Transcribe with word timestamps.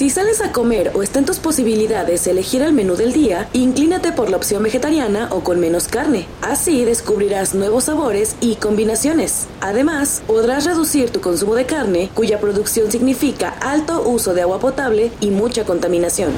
Si 0.00 0.08
sales 0.08 0.40
a 0.40 0.50
comer 0.50 0.92
o 0.94 1.02
está 1.02 1.20
tus 1.20 1.38
posibilidades 1.40 2.26
elegir 2.26 2.62
el 2.62 2.72
menú 2.72 2.96
del 2.96 3.12
día, 3.12 3.50
inclínate 3.52 4.12
por 4.12 4.30
la 4.30 4.38
opción 4.38 4.62
vegetariana 4.62 5.28
o 5.30 5.40
con 5.40 5.60
menos 5.60 5.88
carne. 5.88 6.24
Así 6.40 6.86
descubrirás 6.86 7.54
nuevos 7.54 7.84
sabores 7.84 8.34
y 8.40 8.56
combinaciones. 8.56 9.46
Además, 9.60 10.22
podrás 10.26 10.64
reducir 10.64 11.10
tu 11.10 11.20
consumo 11.20 11.54
de 11.54 11.66
carne, 11.66 12.08
cuya 12.14 12.40
producción 12.40 12.90
significa 12.90 13.50
alto 13.60 14.08
uso 14.08 14.32
de 14.32 14.40
agua 14.40 14.58
potable 14.58 15.12
y 15.20 15.28
mucha 15.28 15.66
contaminación. 15.66 16.32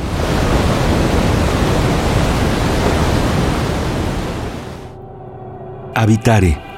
Habitare 5.94 6.71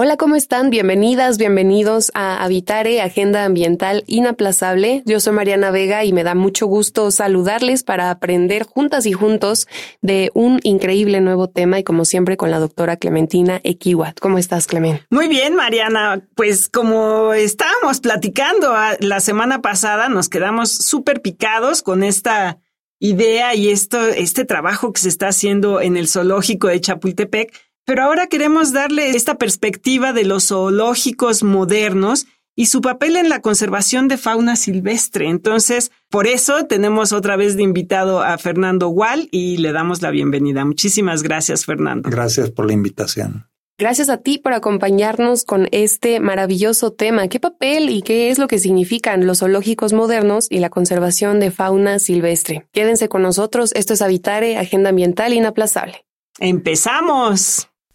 Hola, 0.00 0.16
¿cómo 0.16 0.36
están? 0.36 0.70
Bienvenidas, 0.70 1.38
bienvenidos 1.38 2.12
a 2.14 2.44
Habitare, 2.44 3.02
Agenda 3.02 3.44
Ambiental 3.44 4.04
Inaplazable. 4.06 5.02
Yo 5.06 5.18
soy 5.18 5.32
Mariana 5.32 5.72
Vega 5.72 6.04
y 6.04 6.12
me 6.12 6.22
da 6.22 6.36
mucho 6.36 6.68
gusto 6.68 7.10
saludarles 7.10 7.82
para 7.82 8.12
aprender 8.12 8.62
juntas 8.62 9.06
y 9.06 9.12
juntos 9.12 9.66
de 10.00 10.30
un 10.34 10.60
increíble 10.62 11.20
nuevo 11.20 11.48
tema 11.48 11.80
y 11.80 11.82
como 11.82 12.04
siempre 12.04 12.36
con 12.36 12.52
la 12.52 12.60
doctora 12.60 12.96
Clementina 12.96 13.60
Equiwat. 13.64 14.20
¿Cómo 14.20 14.38
estás, 14.38 14.68
Clement? 14.68 15.02
Muy 15.10 15.26
bien, 15.26 15.56
Mariana. 15.56 16.22
Pues 16.36 16.68
como 16.68 17.34
estábamos 17.34 17.98
platicando 17.98 18.76
ah, 18.76 18.94
la 19.00 19.18
semana 19.18 19.62
pasada, 19.62 20.08
nos 20.08 20.28
quedamos 20.28 20.70
súper 20.70 21.22
picados 21.22 21.82
con 21.82 22.04
esta 22.04 22.60
idea 23.00 23.56
y 23.56 23.70
esto, 23.70 24.06
este 24.06 24.44
trabajo 24.44 24.92
que 24.92 25.00
se 25.00 25.08
está 25.08 25.26
haciendo 25.26 25.80
en 25.80 25.96
el 25.96 26.06
zoológico 26.06 26.68
de 26.68 26.80
Chapultepec 26.80 27.52
pero 27.88 28.02
ahora 28.02 28.26
queremos 28.26 28.74
darle 28.74 29.16
esta 29.16 29.36
perspectiva 29.38 30.12
de 30.12 30.24
los 30.24 30.48
zoológicos 30.48 31.42
modernos 31.42 32.26
y 32.54 32.66
su 32.66 32.82
papel 32.82 33.16
en 33.16 33.30
la 33.30 33.40
conservación 33.40 34.08
de 34.08 34.18
fauna 34.18 34.56
silvestre. 34.56 35.30
Entonces, 35.30 35.90
por 36.10 36.26
eso 36.26 36.66
tenemos 36.66 37.14
otra 37.14 37.36
vez 37.36 37.56
de 37.56 37.62
invitado 37.62 38.20
a 38.20 38.36
Fernando 38.36 38.90
Wall 38.90 39.30
y 39.30 39.56
le 39.56 39.72
damos 39.72 40.02
la 40.02 40.10
bienvenida. 40.10 40.66
Muchísimas 40.66 41.22
gracias, 41.22 41.64
Fernando. 41.64 42.10
Gracias 42.10 42.50
por 42.50 42.66
la 42.66 42.74
invitación. 42.74 43.48
Gracias 43.78 44.10
a 44.10 44.18
ti 44.18 44.36
por 44.36 44.52
acompañarnos 44.52 45.44
con 45.44 45.66
este 45.72 46.20
maravilloso 46.20 46.92
tema. 46.92 47.28
¿Qué 47.28 47.40
papel 47.40 47.88
y 47.88 48.02
qué 48.02 48.28
es 48.28 48.38
lo 48.38 48.48
que 48.48 48.58
significan 48.58 49.26
los 49.26 49.38
zoológicos 49.38 49.94
modernos 49.94 50.46
y 50.50 50.58
la 50.58 50.68
conservación 50.68 51.40
de 51.40 51.50
fauna 51.50 52.00
silvestre? 52.00 52.68
Quédense 52.72 53.08
con 53.08 53.22
nosotros. 53.22 53.72
Esto 53.72 53.94
es 53.94 54.02
Habitare, 54.02 54.58
Agenda 54.58 54.90
Ambiental 54.90 55.32
Inaplazable. 55.32 56.04
¡Empezamos! 56.38 57.70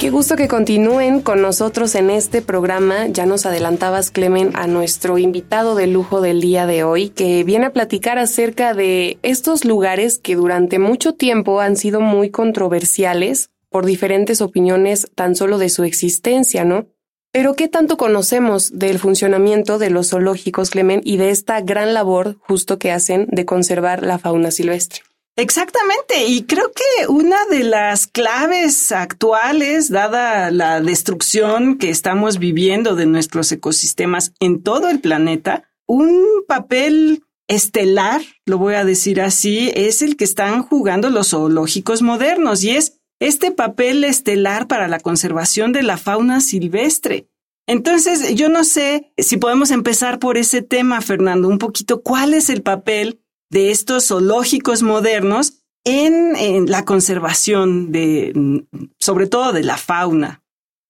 Qué 0.00 0.08
gusto 0.08 0.34
que 0.34 0.48
continúen 0.48 1.20
con 1.20 1.42
nosotros 1.42 1.94
en 1.94 2.08
este 2.08 2.40
programa. 2.40 3.08
Ya 3.08 3.26
nos 3.26 3.44
adelantabas, 3.44 4.10
Clemen, 4.10 4.50
a 4.54 4.66
nuestro 4.66 5.18
invitado 5.18 5.74
de 5.74 5.86
lujo 5.86 6.22
del 6.22 6.40
día 6.40 6.64
de 6.64 6.84
hoy, 6.84 7.10
que 7.10 7.44
viene 7.44 7.66
a 7.66 7.74
platicar 7.74 8.16
acerca 8.18 8.72
de 8.72 9.18
estos 9.20 9.66
lugares 9.66 10.16
que 10.16 10.36
durante 10.36 10.78
mucho 10.78 11.12
tiempo 11.12 11.60
han 11.60 11.76
sido 11.76 12.00
muy 12.00 12.30
controversiales 12.30 13.50
por 13.68 13.84
diferentes 13.84 14.40
opiniones 14.40 15.06
tan 15.14 15.36
solo 15.36 15.58
de 15.58 15.68
su 15.68 15.84
existencia, 15.84 16.64
¿no? 16.64 16.86
Pero 17.30 17.52
¿qué 17.52 17.68
tanto 17.68 17.98
conocemos 17.98 18.78
del 18.78 18.98
funcionamiento 18.98 19.78
de 19.78 19.90
los 19.90 20.08
zoológicos, 20.08 20.70
Clemen, 20.70 21.02
y 21.04 21.18
de 21.18 21.28
esta 21.28 21.60
gran 21.60 21.92
labor 21.92 22.38
justo 22.40 22.78
que 22.78 22.90
hacen 22.90 23.26
de 23.30 23.44
conservar 23.44 24.02
la 24.02 24.18
fauna 24.18 24.50
silvestre? 24.50 25.02
Exactamente, 25.36 26.26
y 26.26 26.42
creo 26.42 26.70
que 26.72 27.06
una 27.06 27.46
de 27.46 27.64
las 27.64 28.06
claves 28.06 28.92
actuales, 28.92 29.88
dada 29.88 30.50
la 30.50 30.80
destrucción 30.80 31.78
que 31.78 31.88
estamos 31.88 32.38
viviendo 32.38 32.94
de 32.94 33.06
nuestros 33.06 33.50
ecosistemas 33.50 34.32
en 34.40 34.62
todo 34.62 34.90
el 34.90 35.00
planeta, 35.00 35.70
un 35.86 36.44
papel 36.46 37.24
estelar, 37.48 38.20
lo 38.46 38.58
voy 38.58 38.74
a 38.74 38.84
decir 38.84 39.20
así, 39.20 39.72
es 39.74 40.02
el 40.02 40.16
que 40.16 40.24
están 40.24 40.62
jugando 40.62 41.10
los 41.10 41.30
zoológicos 41.30 42.02
modernos 42.02 42.62
y 42.62 42.70
es 42.70 43.00
este 43.20 43.50
papel 43.50 44.04
estelar 44.04 44.66
para 44.66 44.88
la 44.88 45.00
conservación 45.00 45.72
de 45.72 45.82
la 45.82 45.96
fauna 45.96 46.40
silvestre. 46.40 47.28
Entonces, 47.66 48.34
yo 48.34 48.48
no 48.48 48.64
sé 48.64 49.12
si 49.16 49.36
podemos 49.36 49.70
empezar 49.70 50.18
por 50.18 50.38
ese 50.38 50.62
tema, 50.62 51.00
Fernando, 51.00 51.48
un 51.48 51.58
poquito, 51.58 52.02
¿cuál 52.02 52.34
es 52.34 52.50
el 52.50 52.62
papel 52.62 53.19
de 53.50 53.70
estos 53.70 54.06
zoológicos 54.06 54.82
modernos 54.82 55.54
en, 55.84 56.70
la 56.70 56.84
conservación 56.84 57.92
de, 57.92 58.64
sobre 58.98 59.26
todo 59.26 59.52
de 59.52 59.64
la 59.64 59.76
fauna. 59.76 60.42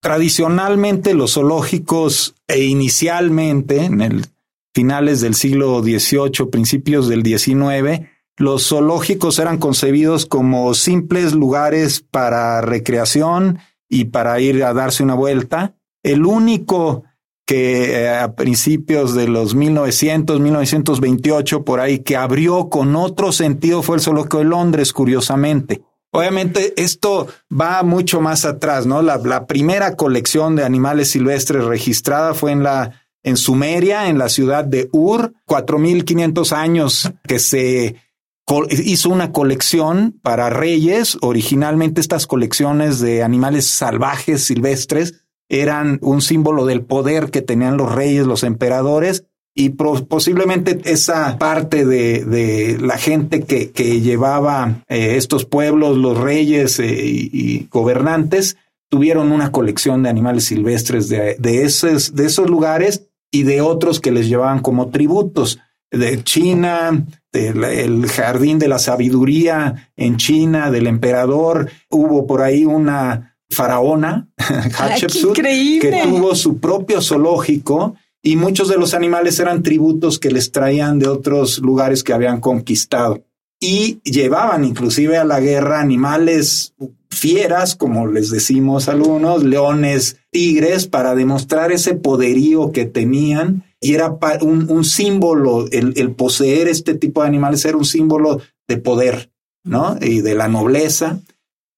Tradicionalmente 0.03 1.15
los 1.15 1.35
zoológicos 1.35 2.35
e 2.47 2.65
inicialmente 2.65 3.85
en 3.85 4.01
el 4.01 4.27
finales 4.75 5.21
del 5.21 5.35
siglo 5.35 5.83
XVIII, 5.83 6.47
principios 6.51 7.09
del 7.09 7.25
XIX, 7.25 8.07
los 8.37 8.69
zoológicos 8.69 9.39
eran 9.39 9.59
concebidos 9.59 10.25
como 10.27 10.73
simples 10.75 11.35
lugares 11.35 12.01
para 12.01 12.61
recreación 12.63 13.59
y 13.89 14.07
para 14.07 14.41
ir 14.41 14.65
a 14.65 14.73
darse 14.73 15.03
una 15.03 15.15
vuelta. 15.15 15.75
El 16.03 16.25
único 16.25 17.05
que 17.51 18.05
eh, 18.05 18.09
a 18.09 18.37
principios 18.37 19.13
de 19.13 19.27
los 19.27 19.57
1900, 19.57 20.39
1928, 20.39 21.65
por 21.65 21.81
ahí, 21.81 21.99
que 21.99 22.17
abrió 22.17 22.69
con 22.69 22.95
otro 22.95 23.33
sentido 23.33 23.83
fue 23.83 23.97
el 23.97 24.03
zoológico 24.03 24.39
de 24.39 24.45
Londres, 24.45 24.93
curiosamente. 24.93 25.83
Obviamente 26.13 26.81
esto 26.81 27.27
va 27.51 27.83
mucho 27.83 28.21
más 28.21 28.45
atrás, 28.45 28.87
¿no? 28.87 29.03
La, 29.03 29.17
la 29.17 29.49
primera 29.49 29.97
colección 29.97 30.55
de 30.55 30.63
animales 30.63 31.11
silvestres 31.11 31.65
registrada 31.65 32.35
fue 32.35 32.53
en 32.53 32.63
la 32.63 33.03
en 33.25 33.37
Sumeria, 33.37 34.07
en 34.07 34.17
la 34.17 34.29
ciudad 34.29 34.65
de 34.65 34.89
Ur, 34.93 35.33
4500 35.47 36.53
años 36.53 37.11
que 37.27 37.41
se 37.41 37.97
hizo 38.71 39.11
una 39.11 39.33
colección 39.33 40.21
para 40.23 40.51
reyes. 40.51 41.19
Originalmente 41.21 42.01
estas 42.01 42.29
colecciones 42.29 43.01
de 43.01 43.25
animales 43.25 43.67
salvajes 43.67 44.45
silvestres 44.45 45.20
eran 45.51 45.99
un 46.01 46.23
símbolo 46.23 46.65
del 46.65 46.83
poder 46.83 47.31
que 47.31 47.43
tenían 47.43 47.77
los 47.77 47.93
reyes, 47.93 48.25
los 48.25 48.45
emperadores, 48.45 49.25
y 49.53 49.71
posiblemente 49.71 50.81
esa 50.85 51.37
parte 51.37 51.85
de, 51.85 52.25
de 52.25 52.79
la 52.81 52.97
gente 52.97 53.43
que, 53.43 53.73
que 53.73 54.01
llevaba 54.01 54.85
eh, 54.89 55.17
estos 55.17 55.45
pueblos, 55.45 55.99
los 55.99 56.17
reyes 56.17 56.79
eh, 56.79 56.87
y, 56.89 57.67
gobernantes, 57.69 58.57
tuvieron 58.89 59.33
una 59.33 59.51
colección 59.51 60.05
de 60.05 60.09
animales 60.09 60.45
silvestres 60.45 61.09
de, 61.09 61.35
de, 61.39 61.65
esos, 61.65 62.15
de 62.15 62.27
esos 62.27 62.49
lugares 62.49 63.09
y 63.33 63.43
de 63.43 63.61
otros 63.61 64.01
que 64.01 64.13
les 64.13 64.29
llevaban 64.29 64.61
como 64.61 64.89
tributos. 64.91 65.59
De 65.91 66.23
China, 66.23 67.05
del 67.33 68.07
jardín 68.07 68.61
de 68.61 68.69
la 68.69 68.79
sabiduría 68.79 69.91
en 69.97 70.17
China, 70.17 70.71
del 70.71 70.87
emperador, 70.87 71.69
hubo 71.89 72.29
por 72.29 72.43
ahí 72.43 72.65
una 72.65 73.30
faraona, 73.51 74.29
Hatshepsut, 74.39 75.35
que 75.35 76.01
tuvo 76.05 76.35
su 76.35 76.59
propio 76.59 77.03
zoológico 77.03 77.97
y 78.23 78.37
muchos 78.37 78.69
de 78.69 78.77
los 78.77 78.95
animales 78.95 79.39
eran 79.41 79.63
tributos 79.63 80.19
que 80.19 80.31
les 80.31 80.53
traían 80.53 80.99
de 80.99 81.09
otros 81.09 81.59
lugares 81.59 82.03
que 82.05 82.13
habían 82.13 82.41
conquistado. 82.41 83.25
Y 83.63 84.01
llevaban 84.03 84.65
inclusive 84.65 85.19
a 85.19 85.25
la 85.25 85.41
guerra 85.41 85.81
animales 85.81 86.75
fieras, 87.11 87.75
como 87.75 88.07
les 88.07 88.31
decimos 88.31 88.89
algunos, 88.89 89.45
leones, 89.45 90.17
tigres, 90.31 90.87
para 90.87 91.15
demostrar 91.15 91.73
ese 91.73 91.95
poderío 91.95 92.73
que 92.73 92.87
tenían 92.87 93.65
y 93.81 93.95
era 93.95 94.19
un, 94.43 94.71
un 94.71 94.85
símbolo, 94.85 95.67
el, 95.71 95.95
el, 95.97 96.13
poseer 96.13 96.69
este 96.69 96.95
tipo 96.95 97.23
de 97.23 97.29
animales 97.29 97.65
era 97.65 97.79
un 97.79 97.87
símbolo 97.87 98.41
de 98.69 98.77
poder, 98.77 99.33
¿no? 99.65 99.97
Y 100.01 100.21
de 100.21 100.35
la 100.35 100.49
nobleza. 100.49 101.19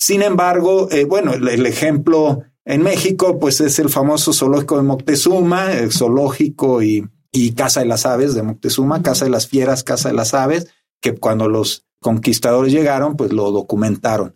Sin 0.03 0.23
embargo, 0.23 0.89
eh, 0.91 1.05
bueno, 1.05 1.33
el, 1.33 1.65
ejemplo 1.65 2.43
en 2.65 2.83
México, 2.83 3.39
pues 3.39 3.61
es 3.61 3.79
el 3.79 3.89
famoso 3.89 4.33
zoológico 4.33 4.77
de 4.77 4.83
Moctezuma, 4.83 5.75
el 5.75 5.93
zoológico 5.93 6.83
y, 6.83 7.07
y 7.31 7.53
Casa 7.53 7.79
de 7.79 7.87
las 7.87 8.05
Aves 8.05 8.35
de 8.35 8.43
Moctezuma, 8.43 9.05
Casa 9.05 9.27
de 9.27 9.31
las 9.31 9.47
Fieras, 9.47 9.85
Casa 9.85 10.09
de 10.09 10.17
las 10.17 10.35
Aves, 10.35 10.67
que 11.01 11.15
cuando 11.15 11.49
los 11.49 11.87
conquistadores 12.01 12.73
llegaron, 12.73 13.17
pues 13.17 13.33
lo 13.33 13.53
documentaron. 13.53 14.35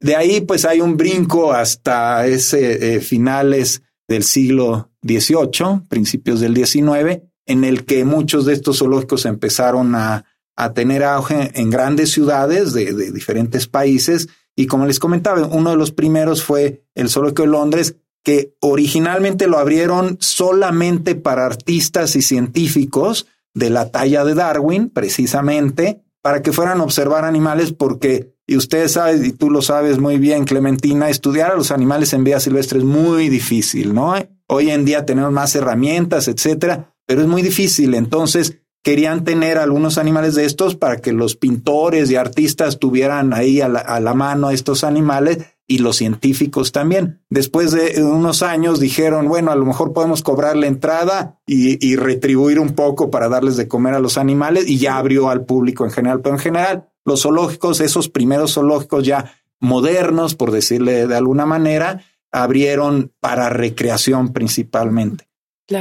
De 0.00 0.16
ahí, 0.16 0.40
pues 0.40 0.64
hay 0.64 0.80
un 0.80 0.96
brinco 0.96 1.52
hasta 1.52 2.26
ese 2.26 2.94
eh, 2.94 3.00
finales 3.00 3.82
del 4.08 4.22
siglo 4.22 4.92
XVIII, 5.02 5.88
principios 5.90 6.40
del 6.40 6.56
XIX, 6.56 7.20
en 7.44 7.64
el 7.64 7.84
que 7.84 8.06
muchos 8.06 8.46
de 8.46 8.54
estos 8.54 8.78
zoológicos 8.78 9.26
empezaron 9.26 9.94
a, 9.94 10.24
a 10.56 10.72
tener 10.72 11.04
auge 11.04 11.50
en 11.52 11.68
grandes 11.68 12.12
ciudades 12.12 12.72
de, 12.72 12.94
de, 12.94 13.12
diferentes 13.12 13.66
países. 13.66 14.28
Y 14.56 14.66
como 14.66 14.86
les 14.86 14.98
comentaba, 14.98 15.46
uno 15.46 15.70
de 15.70 15.76
los 15.76 15.92
primeros 15.92 16.42
fue 16.42 16.84
el 16.94 17.08
zoológico 17.08 17.42
de 17.42 17.48
Londres, 17.48 17.96
que 18.24 18.54
originalmente 18.60 19.46
lo 19.46 19.58
abrieron 19.58 20.16
solamente 20.20 21.14
para 21.14 21.46
artistas 21.46 22.14
y 22.16 22.22
científicos 22.22 23.26
de 23.54 23.70
la 23.70 23.90
talla 23.90 24.24
de 24.24 24.34
Darwin, 24.34 24.90
precisamente, 24.90 26.02
para 26.22 26.40
que 26.40 26.52
fueran 26.52 26.80
a 26.80 26.84
observar 26.84 27.24
animales, 27.24 27.72
porque, 27.72 28.34
y 28.46 28.56
ustedes 28.56 28.92
saben, 28.92 29.24
y 29.24 29.32
tú 29.32 29.50
lo 29.50 29.60
sabes 29.60 29.98
muy 29.98 30.18
bien, 30.18 30.44
Clementina, 30.44 31.10
estudiar 31.10 31.50
a 31.50 31.56
los 31.56 31.72
animales 31.72 32.12
en 32.12 32.24
vida 32.24 32.38
silvestre 32.38 32.78
es 32.78 32.84
muy 32.84 33.28
difícil, 33.28 33.92
¿no? 33.92 34.14
Hoy 34.46 34.70
en 34.70 34.84
día 34.84 35.04
tenemos 35.04 35.32
más 35.32 35.54
herramientas, 35.56 36.28
etcétera, 36.28 36.94
pero 37.06 37.22
es 37.22 37.26
muy 37.26 37.42
difícil. 37.42 37.94
Entonces, 37.94 38.61
querían 38.82 39.24
tener 39.24 39.58
algunos 39.58 39.98
animales 39.98 40.34
de 40.34 40.44
estos 40.44 40.74
para 40.76 40.96
que 40.98 41.12
los 41.12 41.36
pintores 41.36 42.10
y 42.10 42.16
artistas 42.16 42.78
tuvieran 42.78 43.32
ahí 43.32 43.60
a 43.60 43.68
la, 43.68 43.80
a 43.80 44.00
la 44.00 44.14
mano 44.14 44.50
estos 44.50 44.84
animales 44.84 45.38
y 45.66 45.78
los 45.78 45.96
científicos 45.96 46.72
también. 46.72 47.22
Después 47.30 47.70
de 47.70 48.02
unos 48.02 48.42
años 48.42 48.80
dijeron, 48.80 49.28
bueno, 49.28 49.52
a 49.52 49.56
lo 49.56 49.64
mejor 49.64 49.92
podemos 49.92 50.22
cobrar 50.22 50.56
la 50.56 50.66
entrada 50.66 51.40
y, 51.46 51.84
y, 51.86 51.96
retribuir 51.96 52.58
un 52.58 52.74
poco 52.74 53.10
para 53.10 53.28
darles 53.28 53.56
de 53.56 53.68
comer 53.68 53.94
a 53.94 54.00
los 54.00 54.18
animales 54.18 54.68
y 54.68 54.78
ya 54.78 54.96
abrió 54.96 55.30
al 55.30 55.44
público 55.44 55.84
en 55.84 55.90
general, 55.90 56.20
pero 56.20 56.34
en 56.34 56.40
general 56.40 56.88
los 57.04 57.22
zoológicos, 57.22 57.80
esos 57.80 58.08
primeros 58.08 58.54
zoológicos 58.54 59.04
ya 59.04 59.32
modernos, 59.60 60.34
por 60.34 60.50
decirle 60.50 61.06
de 61.06 61.16
alguna 61.16 61.46
manera, 61.46 62.02
abrieron 62.32 63.12
para 63.20 63.48
recreación 63.48 64.32
principalmente. 64.32 65.28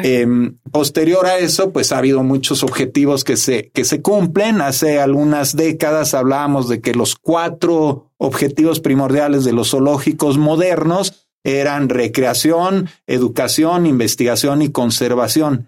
Eh, 0.04 0.28
posterior 0.72 1.26
a 1.26 1.38
eso, 1.38 1.72
pues 1.72 1.92
ha 1.92 1.98
habido 1.98 2.24
muchos 2.24 2.64
objetivos 2.64 3.24
que 3.24 3.38
se, 3.38 3.70
que 3.74 3.84
se 3.84 4.02
cumplen. 4.02 4.62
Hace 4.62 5.00
algunas 5.00 5.56
décadas 5.56 6.14
hablábamos 6.14 6.70
de 6.70 6.82
que 6.82 6.94
los 6.94 7.16
cuatro 7.16 8.12
objetivos 8.18 8.80
primordiales 8.80 9.44
de 9.44 9.54
los 9.54 9.72
zoológicos 9.72 10.38
modernos 10.38 11.28
eran 11.44 11.90
recreación, 11.90 12.90
educación, 13.08 13.86
investigación 13.86 14.62
y 14.62 14.70
conservación. 14.70 15.68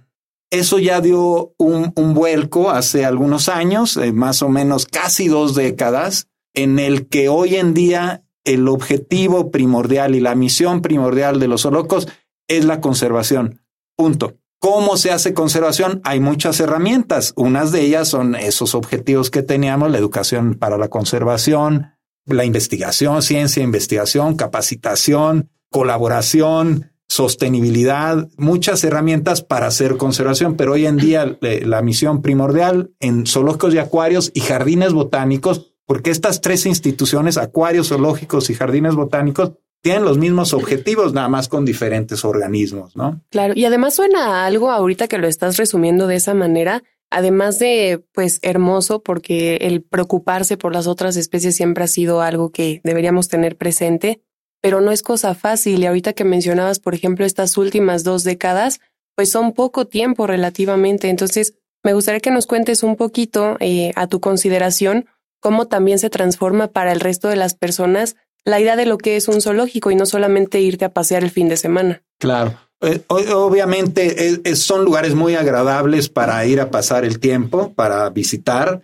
Eso 0.52 0.78
ya 0.78 1.02
dio 1.02 1.56
un, 1.58 1.94
un 1.96 2.14
vuelco 2.14 2.70
hace 2.70 3.06
algunos 3.06 3.50
años, 3.50 3.98
eh, 3.98 4.14
más 4.14 4.44
o 4.44 4.50
menos 4.50 4.86
casi 4.86 5.28
dos 5.28 5.56
décadas, 5.56 6.28
en 6.54 6.78
el 6.78 7.08
que 7.08 7.28
hoy 7.28 7.56
en 7.56 7.74
día 7.74 8.24
el 8.44 8.68
objetivo 8.68 9.52
primordial 9.52 10.16
y 10.16 10.20
la 10.20 10.36
misión 10.36 10.82
primordial 10.82 11.40
de 11.40 11.48
los 11.48 11.64
zoológicos 11.64 12.08
es 12.48 12.66
la 12.66 12.82
conservación. 12.82 13.63
Punto. 13.96 14.38
¿Cómo 14.60 14.96
se 14.96 15.12
hace 15.12 15.34
conservación? 15.34 16.00
Hay 16.06 16.22
muchas 16.22 16.60
herramientas. 16.62 17.34
Unas 17.36 17.72
de 17.72 17.82
ellas 17.82 18.08
son 18.08 18.36
esos 18.36 18.76
objetivos 18.76 19.30
que 19.30 19.44
teníamos, 19.44 19.92
la 19.92 19.98
educación 19.98 20.56
para 20.56 20.78
la 20.78 20.88
conservación, 20.88 21.98
la 22.26 22.46
investigación, 22.46 23.22
ciencia, 23.22 23.62
investigación, 23.62 24.36
capacitación, 24.36 25.50
colaboración, 25.70 26.94
sostenibilidad, 27.10 28.30
muchas 28.38 28.84
herramientas 28.84 29.42
para 29.44 29.68
hacer 29.68 29.98
conservación, 29.98 30.56
pero 30.56 30.74
hoy 30.74 30.86
en 30.86 30.98
día 30.98 31.38
eh, 31.42 31.64
la 31.66 31.82
misión 31.82 32.22
primordial 32.22 32.92
en 33.00 33.28
zoológicos 33.28 33.74
y 33.74 33.80
acuarios 33.80 34.32
y 34.34 34.40
jardines 34.40 34.94
botánicos, 34.94 35.76
porque 35.86 36.10
estas 36.10 36.42
tres 36.42 36.66
instituciones, 36.66 37.38
acuarios, 37.38 37.90
zoológicos 37.90 38.50
y 38.50 38.56
jardines 38.56 38.96
botánicos, 38.96 39.54
tienen 39.84 40.06
los 40.06 40.18
mismos 40.18 40.54
objetivos, 40.54 41.14
nada 41.14 41.28
más 41.28 41.50
con 41.50 41.66
diferentes 41.66 42.24
organismos, 42.24 42.96
¿no? 42.96 43.22
Claro, 43.30 43.54
y 43.54 43.66
además 43.66 43.94
suena 43.94 44.46
algo 44.46 44.72
ahorita 44.72 45.10
que 45.10 45.18
lo 45.18 45.28
estás 45.28 45.58
resumiendo 45.58 46.08
de 46.08 46.16
esa 46.16 46.34
manera, 46.34 46.84
además 47.12 47.60
de, 47.60 48.02
pues, 48.14 48.40
hermoso, 48.44 49.04
porque 49.04 49.58
el 49.58 49.84
preocuparse 49.84 50.56
por 50.56 50.74
las 50.74 50.88
otras 50.88 51.18
especies 51.18 51.58
siempre 51.58 51.84
ha 51.84 51.88
sido 51.88 52.22
algo 52.22 52.50
que 52.50 52.80
deberíamos 52.86 53.28
tener 53.28 53.58
presente, 53.58 54.22
pero 54.62 54.80
no 54.80 54.92
es 54.92 55.04
cosa 55.04 55.36
fácil. 55.36 55.82
Y 55.82 55.86
ahorita 55.86 56.14
que 56.14 56.24
mencionabas, 56.24 56.80
por 56.80 56.96
ejemplo, 56.96 57.26
estas 57.26 57.58
últimas 57.58 58.06
dos 58.06 58.24
décadas, 58.24 58.80
pues 59.18 59.32
son 59.32 59.52
poco 59.52 59.86
tiempo 59.86 60.28
relativamente. 60.28 61.10
Entonces, 61.10 61.56
me 61.84 61.94
gustaría 61.94 62.22
que 62.22 62.32
nos 62.32 62.48
cuentes 62.48 62.84
un 62.84 62.96
poquito 62.96 63.58
eh, 63.60 63.92
a 63.98 64.08
tu 64.08 64.22
consideración 64.22 65.08
cómo 65.42 65.68
también 65.68 66.00
se 66.00 66.10
transforma 66.10 66.70
para 66.70 66.94
el 66.94 67.02
resto 67.02 67.28
de 67.28 67.36
las 67.36 67.54
personas 67.54 68.16
la 68.46 68.60
idea 68.60 68.76
de 68.76 68.86
lo 68.86 68.98
que 68.98 69.16
es 69.16 69.28
un 69.28 69.42
zoológico 69.42 69.92
y 69.92 69.96
no 69.96 70.06
solamente 70.06 70.62
irte 70.62 70.86
a 70.86 70.94
pasear 70.94 71.24
el 71.24 71.32
fin 71.32 71.50
de 71.50 71.58
semana. 71.58 72.04
Claro. 72.20 72.58
Eh, 72.82 73.02
obviamente 73.08 74.56
son 74.56 74.84
lugares 74.84 75.16
muy 75.16 75.36
agradables 75.36 76.10
para 76.10 76.46
ir 76.46 76.60
a 76.60 76.70
pasar 76.70 77.06
el 77.06 77.20
tiempo, 77.20 77.72
para 77.74 78.10
visitar. 78.10 78.82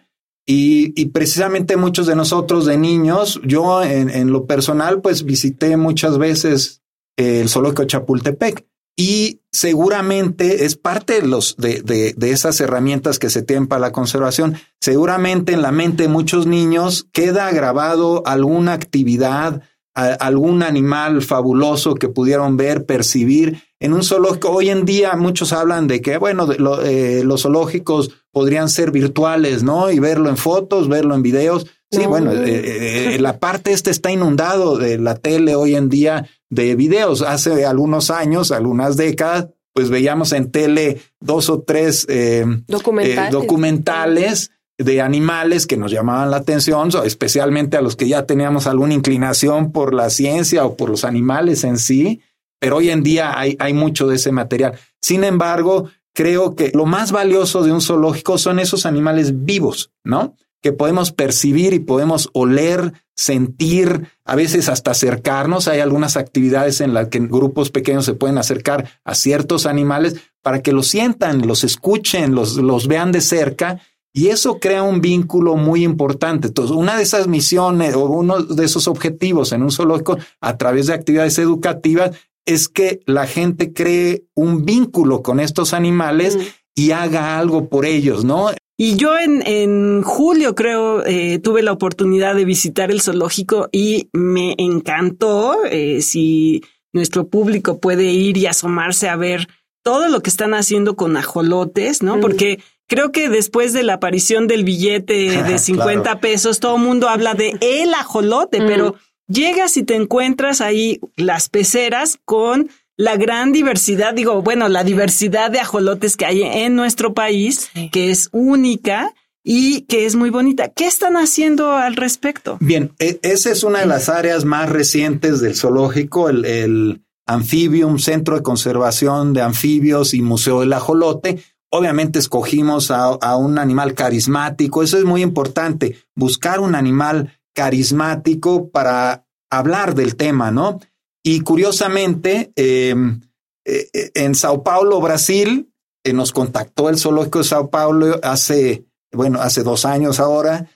Y, 0.52 1.06
precisamente 1.08 1.78
muchos 1.78 2.08
de 2.08 2.16
nosotros 2.16 2.66
de 2.66 2.76
niños, 2.76 3.40
yo 3.44 3.84
en, 3.84 4.32
lo 4.32 4.48
personal, 4.48 5.00
pues 5.00 5.24
visité 5.24 5.78
muchas 5.78 6.18
veces 6.18 6.82
el 7.18 7.50
zoológico 7.50 7.84
Chapultepec 7.84 8.66
y 8.96 9.42
seguramente 9.52 10.66
es 10.66 10.76
parte 10.76 11.22
de, 11.22 11.28
los, 11.28 11.56
de, 11.58 11.82
de, 11.82 12.14
de, 12.18 12.32
esas 12.32 12.60
herramientas 12.60 13.18
que 13.18 13.30
se 13.30 13.42
tienen 13.42 13.68
para 13.68 13.80
la 13.80 13.92
conservación. 13.92 14.58
Seguramente 14.82 15.54
en 15.54 15.62
la 15.62 15.72
mente 15.72 16.04
de 16.04 16.10
muchos 16.10 16.48
niños 16.48 17.08
queda 17.14 17.50
grabado 17.52 18.24
alguna 18.26 18.74
actividad, 18.74 19.62
algún 19.94 20.64
animal 20.64 21.22
fabuloso 21.22 21.96
que 21.96 22.10
pudieron 22.10 22.58
ver, 22.58 22.86
percibir 22.86 23.64
en 23.80 23.94
un 23.94 24.04
zoológico. 24.04 24.50
Hoy 24.50 24.70
en 24.70 24.86
día 24.86 25.16
muchos 25.16 25.52
hablan 25.54 25.88
de 25.88 26.02
que, 26.02 26.18
bueno, 26.18 26.48
eh, 26.84 27.22
los 27.26 27.42
zoológicos 27.44 28.12
podrían 28.32 28.70
ser 28.70 28.92
virtuales, 28.92 29.64
¿no? 29.64 29.92
Y 29.92 30.00
verlo 30.00 30.30
en 30.30 30.38
fotos, 30.38 30.88
verlo 30.88 31.16
en 31.16 31.24
videos. 31.24 31.68
Sí, 31.92 32.06
bueno, 32.06 32.32
eh, 32.32 33.16
eh, 33.16 33.20
la 33.20 33.40
parte 33.40 33.72
esta 33.72 33.90
está 33.90 34.12
inundado 34.12 34.78
de 34.78 35.00
la 35.00 35.16
tele 35.16 35.56
hoy 35.56 35.76
en 35.76 35.90
día 35.90 36.28
de 36.50 36.76
videos. 36.76 37.24
Hace 37.24 37.66
algunos 37.66 38.12
años, 38.12 38.52
algunas 38.52 38.96
décadas, 38.96 39.48
pues 39.74 39.90
veíamos 39.90 40.32
en 40.34 40.52
tele 40.52 41.02
dos 41.20 41.50
o 41.50 41.62
tres 41.62 42.06
eh, 42.08 42.46
documentales. 42.68 43.32
documentales 43.32 44.52
de 44.78 45.02
animales 45.02 45.66
que 45.66 45.78
nos 45.78 45.92
llamaban 45.92 46.30
la 46.32 46.38
atención, 46.38 46.90
especialmente 47.04 47.76
a 47.76 47.82
los 47.82 47.96
que 47.96 48.08
ya 48.08 48.26
teníamos 48.26 48.68
alguna 48.68 48.94
inclinación 48.94 49.72
por 49.72 49.94
la 49.94 50.10
ciencia 50.10 50.66
o 50.66 50.78
por 50.78 50.90
los 50.90 51.04
animales 51.04 51.64
en 51.64 51.78
sí, 51.78 52.22
pero 52.60 52.78
hoy 52.78 52.92
en 52.92 53.04
día 53.04 53.38
hay, 53.38 53.58
hay 53.60 53.74
mucho 53.74 54.08
de 54.08 54.18
ese 54.18 54.32
material. 54.32 54.78
Sin 55.02 55.24
embargo, 55.24 55.90
creo 56.14 56.56
que 56.56 56.72
lo 56.74 56.86
más 56.86 57.12
valioso 57.12 57.64
de 57.64 57.72
un 57.72 57.82
zoológico 57.82 58.38
son 58.38 58.60
esos 58.60 58.86
animales 58.86 59.44
vivos, 59.44 59.92
¿no? 60.04 60.36
Que 60.62 60.74
podemos 60.74 61.12
percibir 61.12 61.74
y 61.74 61.80
podemos 61.80 62.30
oler, 62.34 62.94
sentir, 63.16 64.08
a 64.26 64.36
veces 64.36 64.70
hasta 64.70 64.92
acercarnos. 64.92 65.68
Hay 65.68 65.80
algunas 65.80 66.18
actividades 66.18 66.82
en 66.82 66.94
las 66.94 67.08
que 67.10 67.20
grupos 67.20 67.70
pequeños 67.72 68.06
se 68.06 68.14
pueden 68.14 68.38
acercar 68.38 68.90
a 69.04 69.16
ciertos 69.16 69.66
animales 69.66 70.16
para 70.42 70.62
que 70.62 70.72
los 70.72 70.88
sientan, 70.88 71.48
los 71.48 71.64
escuchen, 71.64 72.36
los, 72.36 72.56
los 72.58 72.88
vean 72.88 73.12
de 73.12 73.22
cerca. 73.22 73.82
Y 74.12 74.28
eso 74.28 74.60
crea 74.60 74.84
un 74.84 75.02
vínculo 75.02 75.56
muy 75.56 75.84
importante. 75.84 76.48
Entonces, 76.48 76.76
una 76.76 76.98
de 76.98 77.04
esas 77.04 77.28
misiones 77.28 77.94
o 77.96 78.06
uno 78.06 78.42
de 78.42 78.66
esos 78.66 78.88
objetivos 78.88 79.52
en 79.52 79.64
un 79.64 79.72
zoológico 79.72 80.18
a 80.42 80.58
través 80.58 80.88
de 80.88 80.94
actividades 80.94 81.38
educativas 81.38 82.12
es 82.46 82.68
que 82.68 83.02
la 83.06 83.28
gente 83.28 83.74
cree 83.74 84.24
un 84.34 84.66
vínculo 84.66 85.22
con 85.22 85.40
estos 85.40 85.74
animales 85.74 86.36
mm. 86.36 86.42
y 86.76 86.92
haga 86.92 87.38
algo 87.38 87.70
por 87.70 87.86
ellos, 87.86 88.26
¿no? 88.26 88.50
Y 88.82 88.96
yo 88.96 89.20
en, 89.20 89.46
en 89.46 90.04
julio 90.04 90.56
creo 90.56 91.06
eh, 91.06 91.38
tuve 91.40 91.64
la 91.64 91.74
oportunidad 91.74 92.34
de 92.34 92.46
visitar 92.46 92.92
el 92.92 93.02
zoológico 93.02 93.68
y 93.74 94.08
me 94.14 94.56
encantó. 94.58 95.66
Eh, 95.66 96.02
si 96.02 96.64
nuestro 96.94 97.28
público 97.28 97.82
puede 97.82 98.06
ir 98.06 98.38
y 98.38 98.46
asomarse 98.46 99.10
a 99.10 99.18
ver 99.18 99.50
todo 99.84 100.08
lo 100.08 100.22
que 100.22 100.30
están 100.30 100.54
haciendo 100.54 100.96
con 100.96 101.18
ajolotes, 101.18 102.02
¿no? 102.02 102.22
Porque 102.22 102.62
creo 102.88 103.12
que 103.12 103.28
después 103.28 103.74
de 103.74 103.84
la 103.84 103.96
aparición 103.96 104.48
del 104.48 104.64
billete 104.64 105.44
de 105.44 105.58
50 105.58 106.22
pesos, 106.22 106.62
todo 106.62 106.78
el 106.78 106.82
mundo 106.82 107.10
habla 107.10 107.34
de 107.34 107.58
el 107.60 107.94
ajolote, 107.94 108.60
pero 108.60 108.96
llegas 109.28 109.76
y 109.76 109.84
te 109.84 109.96
encuentras 109.96 110.62
ahí 110.62 111.02
las 111.18 111.50
peceras 111.50 112.18
con 112.24 112.70
la 113.00 113.16
gran 113.16 113.54
diversidad, 113.54 114.14
digo, 114.14 114.42
bueno, 114.42 114.68
la 114.68 114.84
diversidad 114.84 115.50
de 115.50 115.62
ajolotes 115.62 116.18
que 116.18 116.26
hay 116.26 116.44
en 116.44 116.76
nuestro 116.76 117.14
país, 117.14 117.70
que 117.94 118.12
es 118.12 118.28
única 118.34 119.14
y 119.42 119.84
que 119.84 120.06
es 120.06 120.18
muy 120.18 120.30
bonita. 120.30 120.68
¿Qué 120.68 120.86
están 120.86 121.16
haciendo 121.16 121.72
al 121.72 121.96
respecto? 121.96 122.58
Bien, 122.60 122.92
e, 123.00 123.18
esa 123.22 123.52
es 123.52 123.64
una 123.64 123.80
de 123.80 123.86
las 123.86 124.10
áreas 124.10 124.44
más 124.44 124.68
recientes 124.70 125.40
del 125.40 125.56
zoológico, 125.56 126.28
el, 126.28 126.44
el 126.44 127.02
Amphibium, 127.26 128.00
Centro 128.00 128.36
de 128.36 128.44
Conservación 128.44 129.32
de 129.32 129.44
Anfibios 129.44 130.14
y 130.14 130.22
Museo 130.22 130.60
del 130.60 130.74
Ajolote. 130.74 131.42
Obviamente 131.72 132.20
escogimos 132.20 132.92
a, 132.92 133.06
a, 133.06 133.38
un 133.38 133.60
animal 133.60 133.94
carismático, 133.94 134.84
eso 134.84 134.98
es 134.98 135.06
muy 135.06 135.22
importante, 135.22 135.96
buscar 136.16 136.60
un 136.60 136.76
animal 136.76 137.40
carismático 137.54 138.70
para 138.70 139.26
hablar 139.50 139.96
del 139.96 140.18
tema, 140.18 140.52
¿no? 140.52 140.82
Y 141.24 141.42
curiosamente, 141.42 142.52
em, 142.56 143.22
eh, 143.66 143.90
eh, 143.94 144.12
en 144.16 144.36
Sao 144.36 144.64
Paulo, 144.64 145.02
Brasil, 145.02 145.72
eh, 146.04 146.14
nos 146.14 146.32
contactó 146.32 146.90
el 146.90 146.98
zoológico 146.98 147.40
de 147.40 147.46
Sao 147.46 147.70
Paulo 147.70 148.20
hace, 148.24 148.86
bueno, 149.12 149.42
hace 149.42 149.64
dos 149.64 149.86
años 149.86 150.20
ahora, 150.20 150.70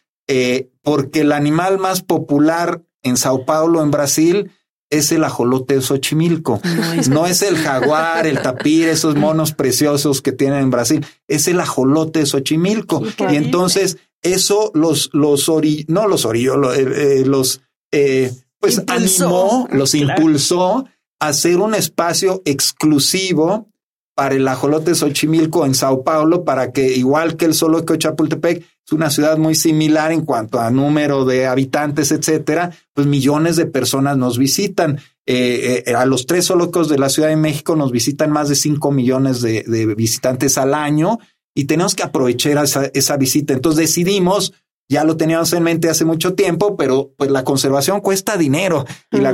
porque 0.82 1.22
el 1.22 1.32
animal 1.32 1.80
más 1.80 2.02
popular 2.02 2.82
en 3.04 3.18
Sao 3.18 3.46
Paulo, 3.46 3.82
en 3.82 3.92
Brasil, 3.92 4.52
es 4.90 5.12
el 5.12 5.24
ajolote 5.24 5.76
de 5.76 5.82
Xochimilco. 5.82 6.62
No 7.10 7.26
es, 7.26 7.42
el 7.42 7.58
jaguar, 7.58 8.28
el 8.28 8.42
tapir, 8.42 8.88
esos 8.88 9.16
monos 9.16 9.54
preciosos 9.54 10.22
que 10.22 10.32
tienen 10.32 10.60
en 10.60 10.70
Brasil. 10.70 11.06
Es 11.28 11.48
el 11.48 11.60
ajolote 11.60 12.20
de 12.20 12.26
Xochimilco. 12.26 13.04
Y 13.30 13.36
entonces 13.36 13.98
eso 14.22 14.72
los, 14.74 15.10
los 15.14 15.50
no 15.88 16.08
los 16.08 16.26
orilló, 16.26 16.58
los, 16.58 17.62
pues 18.64 18.82
animó, 18.88 19.68
los 19.74 19.94
impulsó 19.94 20.86
a 21.20 21.28
hacer 21.28 21.58
un 21.58 21.76
espacio 21.76 22.42
exclusivo 22.46 23.68
para 24.16 24.36
el 24.36 24.48
ajolote 24.48 24.96
Xochimilco 24.96 25.66
en 25.66 25.76
Sao 25.76 26.06
Paulo, 26.06 26.46
para 26.46 26.72
que 26.72 26.96
igual 26.96 27.36
que 27.36 27.44
el 27.44 27.56
zoológico 27.56 27.92
de 27.92 28.00
Chapultepec, 28.00 28.60
es 28.86 28.94
una 28.94 29.10
ciudad 29.10 29.38
muy 29.38 29.56
similar 29.56 30.14
en 30.14 30.24
cuanto 30.24 30.62
a 30.62 30.72
número 30.72 31.26
de 31.26 31.46
habitantes, 31.46 32.14
etcétera, 32.14 32.72
pues 32.94 33.06
millones 33.06 33.58
de 33.58 33.66
personas 33.66 34.16
nos 34.16 34.38
visitan. 34.38 34.98
Eh, 35.26 35.84
eh, 35.86 35.94
a 35.94 36.06
los 36.06 36.26
tres 36.26 36.48
zoológicos 36.48 36.88
de 36.88 37.00
la 37.00 37.10
Ciudad 37.10 37.28
de 37.28 37.36
México 37.36 37.76
nos 37.76 37.92
visitan 37.92 38.32
más 38.32 38.48
de 38.48 38.56
cinco 38.56 38.94
millones 38.94 39.42
de, 39.42 39.94
visitantes 39.98 40.58
al 40.58 40.74
año 40.74 41.20
y 41.54 41.66
tenemos 41.66 41.96
que 41.96 42.04
aprovechar 42.04 42.64
esa, 42.64 42.86
esa 42.94 43.18
visita. 43.18 43.54
Entonces 43.54 43.90
decidimos 43.90 44.54
ya 44.90 45.04
lo 45.04 45.18
teníamos 45.18 45.52
en 45.54 45.64
mente 45.64 45.90
hace 45.90 46.06
mucho 46.06 46.34
tiempo, 46.34 46.76
pero 46.78 47.12
pues 47.18 47.32
la 47.32 47.44
conservación 47.44 48.02
cuesta 48.02 48.38
dinero 48.38 48.86
y 49.12 49.18
la, 49.18 49.34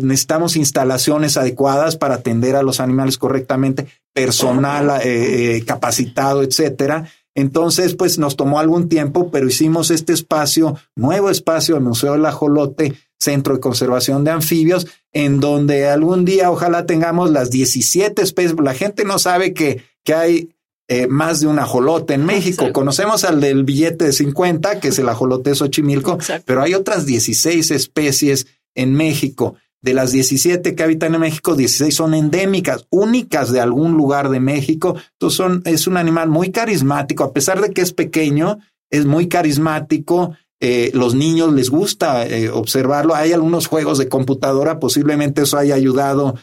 necesitamos 0.00 0.56
instalaciones 0.56 1.36
adecuadas 1.36 1.96
para 1.96 2.16
atender 2.16 2.56
a 2.56 2.62
los 2.62 2.80
animales 2.80 3.18
correctamente, 3.18 3.86
personal 4.12 5.00
eh, 5.02 5.56
eh, 5.56 5.64
capacitado, 5.64 6.42
etcétera. 6.42 7.08
Entonces, 7.34 7.94
pues 7.94 8.18
nos 8.18 8.36
tomó 8.36 8.58
algún 8.60 8.88
tiempo, 8.88 9.30
pero 9.30 9.48
hicimos 9.48 9.90
este 9.90 10.12
espacio, 10.12 10.76
nuevo 10.94 11.30
espacio, 11.30 11.76
el 11.76 11.82
Museo 11.82 12.12
del 12.12 12.26
Ajolote, 12.26 12.94
Centro 13.18 13.54
de 13.54 13.60
Conservación 13.60 14.22
de 14.22 14.30
Anfibios, 14.30 14.86
en 15.12 15.40
donde 15.40 15.88
algún 15.88 16.24
día 16.24 16.50
ojalá 16.50 16.86
tengamos 16.86 17.30
las 17.30 17.50
17 17.50 18.22
especies. 18.22 18.54
La 18.62 18.74
gente 18.74 19.04
no 19.04 19.18
sabe 19.18 19.52
que, 19.52 19.82
que 20.04 20.14
hay 20.14 20.53
eh, 20.86 21.06
más 21.06 21.40
de 21.40 21.46
un 21.46 21.58
ajolote 21.58 22.12
en 22.12 22.26
México. 22.26 22.70
Conocemos 22.74 23.24
al 23.24 23.40
del 23.40 23.64
billete 23.64 24.04
de 24.04 24.12
50, 24.12 24.80
que 24.80 24.88
es 24.88 24.98
el 24.98 25.08
ajolote 25.08 25.54
Xochimilco, 25.54 26.18
pero 26.44 26.60
hay 26.60 26.74
otras 26.74 27.06
16 27.06 27.70
especies 27.70 28.46
en 28.74 28.92
México. 28.92 29.54
De 29.80 29.94
las 29.94 30.12
17 30.12 30.74
que 30.74 30.82
habitan 30.82 31.14
en 31.14 31.22
México, 31.22 31.56
16 31.56 31.94
son 31.94 32.12
endémicas, 32.12 32.86
únicas 32.90 33.50
de 33.50 33.60
algún 33.60 33.92
lugar 33.92 34.28
de 34.28 34.40
México. 34.40 34.96
Entonces 35.12 35.36
son, 35.38 35.62
es 35.64 35.86
un 35.86 35.96
animal 35.96 36.28
muy 36.28 36.50
carismático, 36.50 37.24
a 37.24 37.32
pesar 37.32 37.62
de 37.62 37.70
que 37.70 37.80
es 37.80 37.94
pequeño, 37.94 38.58
es 38.90 39.06
muy 39.06 39.26
carismático. 39.26 40.36
Eh, 40.60 40.90
los 40.92 41.14
niños 41.14 41.54
les 41.54 41.70
gusta 41.70 42.26
eh, 42.26 42.50
observarlo. 42.50 43.14
Hay 43.14 43.32
algunos 43.32 43.68
juegos 43.68 43.96
de 43.96 44.10
computadora, 44.10 44.80
posiblemente 44.80 45.42
eso 45.42 45.56
haya 45.56 45.74
ayudado 45.74 46.34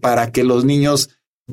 para 0.00 0.30
que 0.30 0.42
los 0.44 0.64
niños 0.64 1.10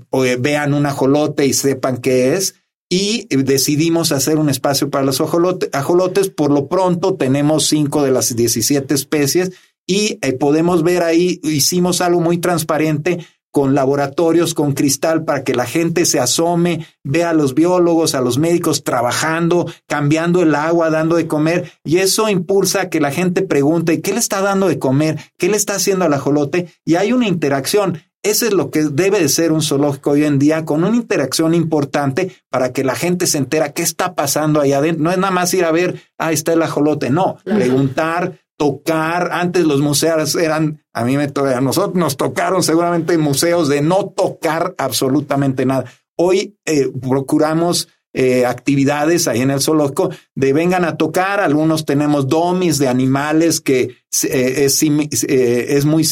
o 0.09 0.21
vean 0.39 0.73
un 0.73 0.85
ajolote 0.85 1.45
y 1.45 1.53
sepan 1.53 1.97
qué 1.97 2.33
es. 2.33 2.55
Y 2.89 3.27
decidimos 3.33 4.11
hacer 4.11 4.37
un 4.37 4.49
espacio 4.49 4.89
para 4.89 5.05
los 5.05 5.21
ajolotes. 5.21 6.29
Por 6.29 6.51
lo 6.51 6.67
pronto 6.67 7.15
tenemos 7.15 7.67
cinco 7.67 8.03
de 8.03 8.11
las 8.11 8.35
17 8.35 8.93
especies 8.93 9.51
y 9.87 10.19
eh, 10.21 10.33
podemos 10.33 10.83
ver 10.83 11.03
ahí, 11.03 11.39
hicimos 11.43 12.01
algo 12.01 12.21
muy 12.21 12.37
transparente 12.37 13.25
con 13.51 13.75
laboratorios, 13.75 14.53
con 14.53 14.73
cristal, 14.73 15.25
para 15.25 15.43
que 15.43 15.53
la 15.53 15.65
gente 15.65 16.05
se 16.05 16.19
asome, 16.19 16.87
vea 17.03 17.31
a 17.31 17.33
los 17.33 17.53
biólogos, 17.53 18.15
a 18.15 18.21
los 18.21 18.37
médicos 18.37 18.85
trabajando, 18.85 19.69
cambiando 19.87 20.41
el 20.41 20.55
agua, 20.55 20.89
dando 20.89 21.17
de 21.17 21.27
comer, 21.27 21.69
y 21.83 21.97
eso 21.97 22.29
impulsa 22.29 22.83
a 22.83 22.89
que 22.89 23.01
la 23.01 23.11
gente 23.11 23.41
pregunte, 23.41 24.01
¿qué 24.01 24.13
le 24.13 24.19
está 24.19 24.41
dando 24.41 24.69
de 24.69 24.79
comer? 24.79 25.19
¿Qué 25.37 25.49
le 25.49 25.57
está 25.57 25.75
haciendo 25.75 26.05
al 26.05 26.13
ajolote? 26.13 26.69
Y 26.85 26.95
hay 26.95 27.11
una 27.11 27.27
interacción. 27.27 28.01
Eso 28.23 28.45
es 28.45 28.53
lo 28.53 28.69
que 28.69 28.83
debe 28.83 29.19
de 29.19 29.29
ser 29.29 29.51
un 29.51 29.63
zoológico 29.63 30.11
hoy 30.11 30.25
en 30.25 30.37
día, 30.37 30.63
con 30.63 30.83
una 30.83 30.95
interacción 30.95 31.55
importante 31.55 32.31
para 32.49 32.71
que 32.71 32.83
la 32.83 32.93
gente 32.93 33.25
se 33.25 33.39
entera 33.39 33.73
qué 33.73 33.81
está 33.81 34.13
pasando 34.13 34.61
allá 34.61 34.77
adentro. 34.77 35.03
No 35.03 35.11
es 35.11 35.17
nada 35.17 35.31
más 35.31 35.53
ir 35.55 35.65
a 35.65 35.71
ver, 35.71 36.01
ah, 36.19 36.31
está 36.31 36.53
el 36.53 36.61
ajolote. 36.61 37.09
No, 37.09 37.37
preguntar, 37.43 38.37
tocar. 38.57 39.29
Antes 39.31 39.65
los 39.65 39.81
museos 39.81 40.35
eran, 40.35 40.83
a 40.93 41.03
mí 41.03 41.17
me 41.17 41.23
a 41.23 41.61
nosotros 41.61 41.95
nos 41.95 42.15
tocaron 42.15 42.61
seguramente 42.61 43.17
museos 43.17 43.67
de 43.69 43.81
no 43.81 44.09
tocar 44.09 44.75
absolutamente 44.77 45.65
nada. 45.65 45.85
Hoy 46.15 46.59
eh, 46.65 46.91
procuramos 47.01 47.87
eh, 48.13 48.45
actividades 48.45 49.27
ahí 49.27 49.41
en 49.41 49.49
el 49.49 49.61
zoológico 49.61 50.11
de 50.35 50.53
vengan 50.53 50.85
a 50.85 50.95
tocar. 50.95 51.39
Algunos 51.39 51.85
tenemos 51.85 52.27
domis 52.27 52.77
de 52.77 52.87
animales 52.87 53.61
que 53.61 53.95
eh, 54.25 54.65
es, 54.65 54.83
es, 54.83 55.85
muy 55.85 56.03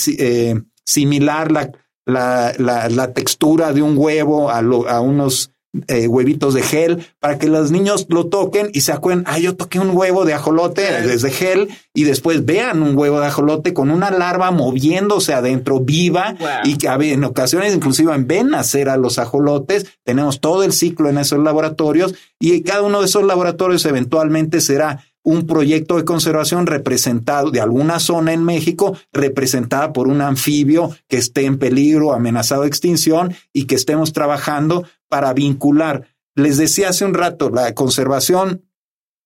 similar 0.83 1.51
la 1.51 1.69
la, 2.09 2.53
la, 2.57 2.89
la 2.89 3.13
textura 3.13 3.73
de 3.73 3.81
un 3.81 3.97
huevo 3.97 4.49
a, 4.49 4.59
a 4.59 5.01
unos 5.01 5.51
eh, 5.87 6.07
huevitos 6.07 6.55
de 6.55 6.63
gel 6.63 7.05
para 7.19 7.37
que 7.37 7.47
los 7.47 7.69
niños 7.69 8.07
lo 8.09 8.25
toquen 8.25 8.71
y 8.73 8.81
se 8.81 8.91
acuerden, 8.91 9.23
ah, 9.27 9.37
yo 9.37 9.55
toqué 9.55 9.79
un 9.79 9.95
huevo 9.95 10.25
de 10.25 10.33
ajolote 10.33 10.81
desde 11.03 11.29
gel 11.29 11.69
y 11.93 12.05
después 12.05 12.43
vean 12.43 12.81
un 12.81 12.97
huevo 12.97 13.19
de 13.19 13.27
ajolote 13.27 13.71
con 13.71 13.91
una 13.91 14.09
larva 14.09 14.49
moviéndose 14.49 15.31
adentro 15.31 15.79
viva 15.79 16.35
y 16.63 16.79
que 16.79 16.87
en 16.87 17.23
ocasiones 17.23 17.75
inclusive 17.75 18.11
ven 18.17 18.49
nacer 18.49 18.89
a 18.89 18.97
los 18.97 19.19
ajolotes. 19.19 19.85
Tenemos 20.03 20.39
todo 20.41 20.63
el 20.63 20.73
ciclo 20.73 21.07
en 21.07 21.19
esos 21.19 21.37
laboratorios 21.37 22.15
y 22.39 22.63
cada 22.63 22.81
uno 22.81 23.01
de 23.01 23.05
esos 23.05 23.23
laboratorios 23.23 23.85
eventualmente 23.85 24.61
será 24.61 25.05
un 25.23 25.45
proyecto 25.45 25.97
de 25.97 26.05
conservación 26.05 26.65
representado 26.65 27.51
de 27.51 27.61
alguna 27.61 27.99
zona 27.99 28.33
en 28.33 28.43
México, 28.43 28.97
representada 29.11 29.93
por 29.93 30.07
un 30.07 30.21
anfibio 30.21 30.95
que 31.07 31.17
esté 31.17 31.45
en 31.45 31.57
peligro, 31.57 32.13
amenazado 32.13 32.61
de 32.63 32.67
extinción 32.69 33.35
y 33.53 33.65
que 33.65 33.75
estemos 33.75 34.13
trabajando 34.13 34.85
para 35.07 35.33
vincular. 35.33 36.07
Les 36.35 36.57
decía 36.57 36.89
hace 36.89 37.05
un 37.05 37.13
rato, 37.13 37.49
la 37.49 37.73
conservación 37.73 38.63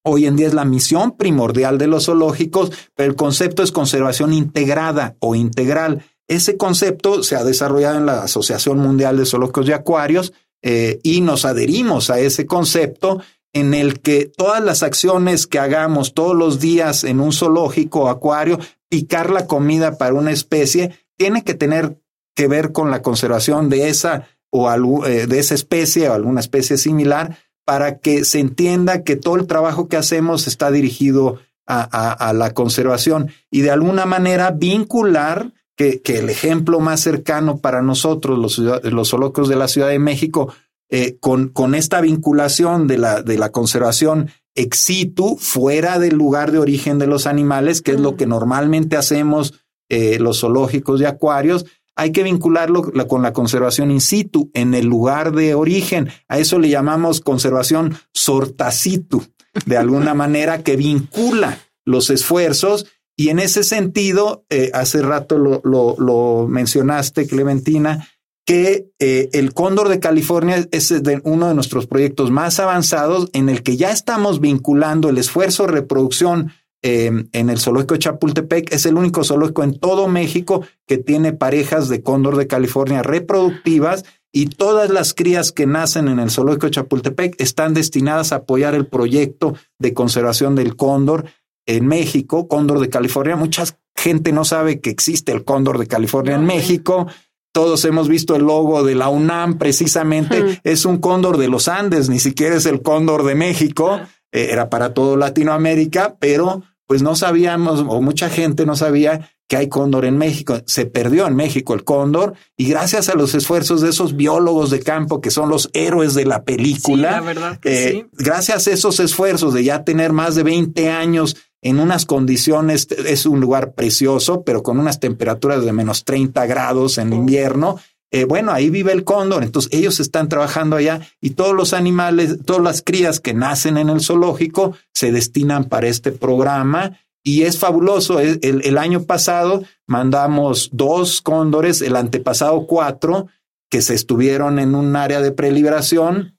hoy 0.03 0.25
en 0.25 0.35
día 0.35 0.47
es 0.47 0.53
la 0.53 0.65
misión 0.65 1.15
primordial 1.15 1.77
de 1.77 1.87
los 1.87 2.05
zoológicos, 2.05 2.71
pero 2.95 3.09
el 3.09 3.15
concepto 3.15 3.63
es 3.63 3.71
conservación 3.71 4.33
integrada 4.33 5.15
o 5.19 5.35
integral. 5.35 6.03
Ese 6.27 6.57
concepto 6.57 7.23
se 7.23 7.35
ha 7.35 7.43
desarrollado 7.43 7.97
en 7.97 8.05
la 8.05 8.23
Asociación 8.23 8.79
Mundial 8.79 9.17
de 9.17 9.25
Zoológicos 9.25 9.67
y 9.67 9.73
Acuarios 9.73 10.33
eh, 10.61 10.99
y 11.03 11.21
nos 11.21 11.45
adherimos 11.45 12.09
a 12.09 12.19
ese 12.19 12.45
concepto 12.45 13.21
en 13.53 13.73
el 13.73 13.99
que 14.01 14.25
todas 14.25 14.63
las 14.63 14.83
acciones 14.83 15.47
que 15.47 15.59
hagamos 15.59 16.13
todos 16.13 16.35
los 16.35 16.59
días 16.59 17.03
en 17.03 17.19
un 17.19 17.31
zoológico 17.31 18.01
o 18.01 18.09
acuario, 18.09 18.59
picar 18.89 19.29
la 19.29 19.45
comida 19.45 19.97
para 19.97 20.15
una 20.15 20.31
especie, 20.31 20.91
tiene 21.17 21.43
que 21.43 21.53
tener 21.53 21.99
que 22.35 22.47
ver 22.47 22.71
con 22.71 22.89
la 22.89 23.03
conservación 23.03 23.69
de 23.69 23.89
esa 23.89 24.27
o 24.49 24.71
eh, 25.05 25.27
de 25.27 25.39
esa 25.39 25.55
especie 25.55 26.09
o 26.09 26.13
alguna 26.13 26.39
especie 26.39 26.77
similar 26.77 27.37
para 27.65 27.99
que 27.99 28.25
se 28.25 28.39
entienda 28.39 29.03
que 29.03 29.15
todo 29.15 29.35
el 29.35 29.47
trabajo 29.47 29.87
que 29.87 29.97
hacemos 29.97 30.47
está 30.47 30.71
dirigido 30.71 31.39
a, 31.65 32.33
la 32.35 32.53
conservación 32.53 33.31
y 33.49 33.61
de 33.61 33.71
alguna 33.71 34.05
manera 34.05 34.51
vincular 34.51 35.53
que, 35.77 36.01
el 36.05 36.29
ejemplo 36.29 36.81
más 36.81 36.99
cercano 36.99 37.59
para 37.59 37.81
nosotros, 37.81 38.37
los, 38.37 38.57
los 38.57 39.09
zoológicos 39.09 39.47
de 39.47 39.55
la 39.55 39.69
Ciudad 39.69 39.87
de 39.87 39.99
México, 39.99 40.53
eh, 40.89 41.17
con, 41.19 41.49
con, 41.49 41.75
esta 41.75 42.01
vinculación 42.01 42.87
de 42.87 42.97
la, 42.97 43.21
de 43.21 43.37
la 43.37 43.51
conservación 43.51 44.29
ex 44.55 44.77
situ, 44.77 45.37
fuera 45.37 45.99
del 45.99 46.15
lugar 46.15 46.51
de 46.51 46.59
origen 46.59 46.99
de 46.99 47.07
los 47.07 47.25
animales, 47.25 47.81
que 47.81 47.93
es 47.93 47.99
lo 47.99 48.15
que 48.15 48.27
normalmente 48.27 48.97
hacemos 48.97 49.53
eh, 49.89 50.19
los 50.19 50.41
zoológicos 50.41 51.01
y 51.01 51.05
acuarios, 51.05 51.65
hay 51.95 52.11
que 52.11 52.23
vincularlo 52.23 52.91
con 53.07 53.21
la 53.21 53.33
conservación 53.33 53.91
in 53.91 54.01
situ, 54.01 54.49
en 54.53 54.73
el 54.73 54.85
lugar 54.85 55.31
de 55.31 55.53
origen. 55.53 56.09
A 56.27 56.39
eso 56.39 56.57
le 56.57 56.69
llamamos 56.69 57.21
conservación 57.21 57.95
sortacitu, 58.13 59.23
de 59.65 59.77
alguna 59.77 60.13
manera 60.15 60.63
que 60.63 60.75
vincula 60.75 61.59
los 61.85 62.09
esfuerzos 62.09 62.85
Y 63.15 63.29
en 63.29 63.37
ese 63.37 63.63
sentido, 63.63 64.43
eh, 64.49 64.71
hace 64.73 65.01
rato 65.01 65.37
lo, 65.37 65.61
lo, 65.63 65.95
lo, 65.99 66.47
mencionaste, 66.47 67.27
Clementina, 67.27 68.07
que 68.45 68.91
eh, 68.99 69.29
el 69.33 69.53
Cóndor 69.53 69.87
de 69.89 69.99
California 69.99 70.67
es 70.71 70.89
de 70.89 71.21
uno 71.23 71.47
de 71.47 71.55
nuestros 71.55 71.87
proyectos 71.87 72.29
más 72.29 72.59
avanzados 72.59 73.29
en 73.33 73.49
el 73.49 73.63
que 73.63 73.77
ya 73.77 73.91
estamos 73.91 74.41
vinculando 74.41 75.09
el 75.09 75.17
esfuerzo 75.17 75.65
de 75.65 75.71
reproducción 75.71 76.51
eh, 76.81 77.11
en 77.31 77.49
el 77.49 77.59
zoológico 77.59 77.93
de 77.93 78.01
Chapultepec. 78.01 78.73
Es 78.73 78.85
el 78.85 78.95
único 78.95 79.23
zoológico 79.23 79.63
en 79.63 79.79
todo 79.79 80.09
México 80.09 80.65
que 80.85 80.97
tiene 80.97 81.31
parejas 81.31 81.87
de 81.87 82.03
Cóndor 82.03 82.35
de 82.35 82.47
California 82.47 83.01
reproductivas 83.01 84.03
y 84.33 84.47
todas 84.47 84.89
las 84.89 85.13
crías 85.13 85.51
que 85.51 85.65
nacen 85.65 86.09
en 86.09 86.19
el 86.19 86.31
zoológico 86.31 86.65
de 86.65 86.71
Chapultepec 86.71 87.39
están 87.39 87.73
destinadas 87.73 88.33
a 88.33 88.37
apoyar 88.37 88.75
el 88.75 88.87
proyecto 88.87 89.55
de 89.79 89.93
conservación 89.93 90.55
del 90.55 90.75
cóndor 90.75 91.25
en 91.65 91.87
México, 91.87 92.47
cóndor 92.49 92.79
de 92.79 92.89
California. 92.89 93.37
Mucha 93.37 93.63
gente 93.95 94.33
no 94.33 94.43
sabe 94.43 94.81
que 94.81 94.89
existe 94.89 95.31
el 95.31 95.45
cóndor 95.45 95.77
de 95.77 95.87
California 95.87 96.35
en 96.35 96.45
México. 96.45 97.07
Todos 97.53 97.85
hemos 97.85 98.09
visto 98.09 98.35
el 98.35 98.43
logo 98.43 98.83
de 98.83 98.95
la 98.95 99.09
UNAM, 99.09 99.59
precisamente 99.59 100.59
es 100.63 100.85
un 100.85 100.97
cóndor 100.97 101.37
de 101.37 101.47
los 101.47 101.67
Andes, 101.67 102.09
ni 102.09 102.19
siquiera 102.19 102.55
es 102.55 102.65
el 102.65 102.81
cóndor 102.81 103.23
de 103.23 103.35
México, 103.35 104.01
eh, 104.31 104.47
era 104.49 104.71
para 104.71 104.95
todo 104.95 105.15
Latinoamérica, 105.17 106.15
pero 106.19 106.63
pues 106.87 107.03
no 107.03 107.15
sabíamos, 107.15 107.85
o 107.87 108.01
mucha 108.01 108.29
gente 108.29 108.65
no 108.65 108.75
sabía 108.75 109.29
que 109.47 109.57
hay 109.57 109.69
cóndor 109.69 110.05
en 110.05 110.17
México. 110.17 110.61
Se 110.65 110.87
perdió 110.87 111.27
en 111.27 111.35
México 111.35 111.75
el 111.75 111.83
cóndor 111.83 112.33
y 112.57 112.67
gracias 112.67 113.09
a 113.09 113.15
los 113.15 113.35
esfuerzos 113.35 113.81
de 113.81 113.89
esos 113.89 114.15
biólogos 114.15 114.71
de 114.71 114.79
campo 114.79 115.21
que 115.21 115.29
son 115.29 115.49
los 115.49 115.69
héroes 115.73 116.15
de 116.15 116.25
la 116.25 116.43
película, 116.43 117.21
verdad 117.21 117.59
eh, 117.63 118.07
gracias 118.13 118.67
a 118.67 118.71
esos 118.71 118.99
esfuerzos 118.99 119.53
de 119.53 119.63
ya 119.63 119.83
tener 119.83 120.11
más 120.11 120.33
de 120.33 120.41
20 120.41 120.89
años 120.89 121.37
en 121.63 121.79
unas 121.79 122.05
condiciones, 122.05 122.87
es 122.91 123.25
un 123.25 123.39
lugar 123.39 123.73
precioso, 123.73 124.43
pero 124.43 124.63
con 124.63 124.79
unas 124.79 124.99
temperaturas 124.99 125.63
de 125.63 125.73
menos 125.73 126.03
30 126.03 126.45
grados 126.45 126.97
en 126.97 127.13
invierno. 127.13 127.79
Eh, 128.11 128.25
bueno, 128.25 128.51
ahí 128.51 128.69
vive 128.69 128.91
el 128.91 129.03
cóndor, 129.03 129.43
entonces 129.43 129.73
ellos 129.73 129.99
están 129.99 130.29
trabajando 130.29 130.75
allá 130.75 131.01
y 131.19 131.31
todos 131.31 131.55
los 131.55 131.73
animales, 131.73 132.37
todas 132.45 132.61
las 132.61 132.83
crías 132.83 133.19
que 133.19 133.33
nacen 133.33 133.77
en 133.77 133.89
el 133.89 134.01
zoológico 134.01 134.75
se 134.93 135.11
destinan 135.11 135.65
para 135.65 135.87
este 135.87 136.11
programa 136.11 136.99
y 137.23 137.43
es 137.43 137.57
fabuloso. 137.57 138.19
El, 138.19 138.39
el, 138.43 138.77
año 138.77 139.03
pasado 139.05 139.63
mandamos 139.87 140.69
dos 140.73 141.21
cóndores, 141.21 141.81
el 141.81 141.95
antepasado 141.95 142.67
cuatro, 142.67 143.29
que 143.71 143.81
se 143.81 143.95
estuvieron 143.95 144.59
en 144.59 144.75
un 144.75 144.95
área 144.95 145.21
de 145.21 145.31
preliberación 145.31 146.32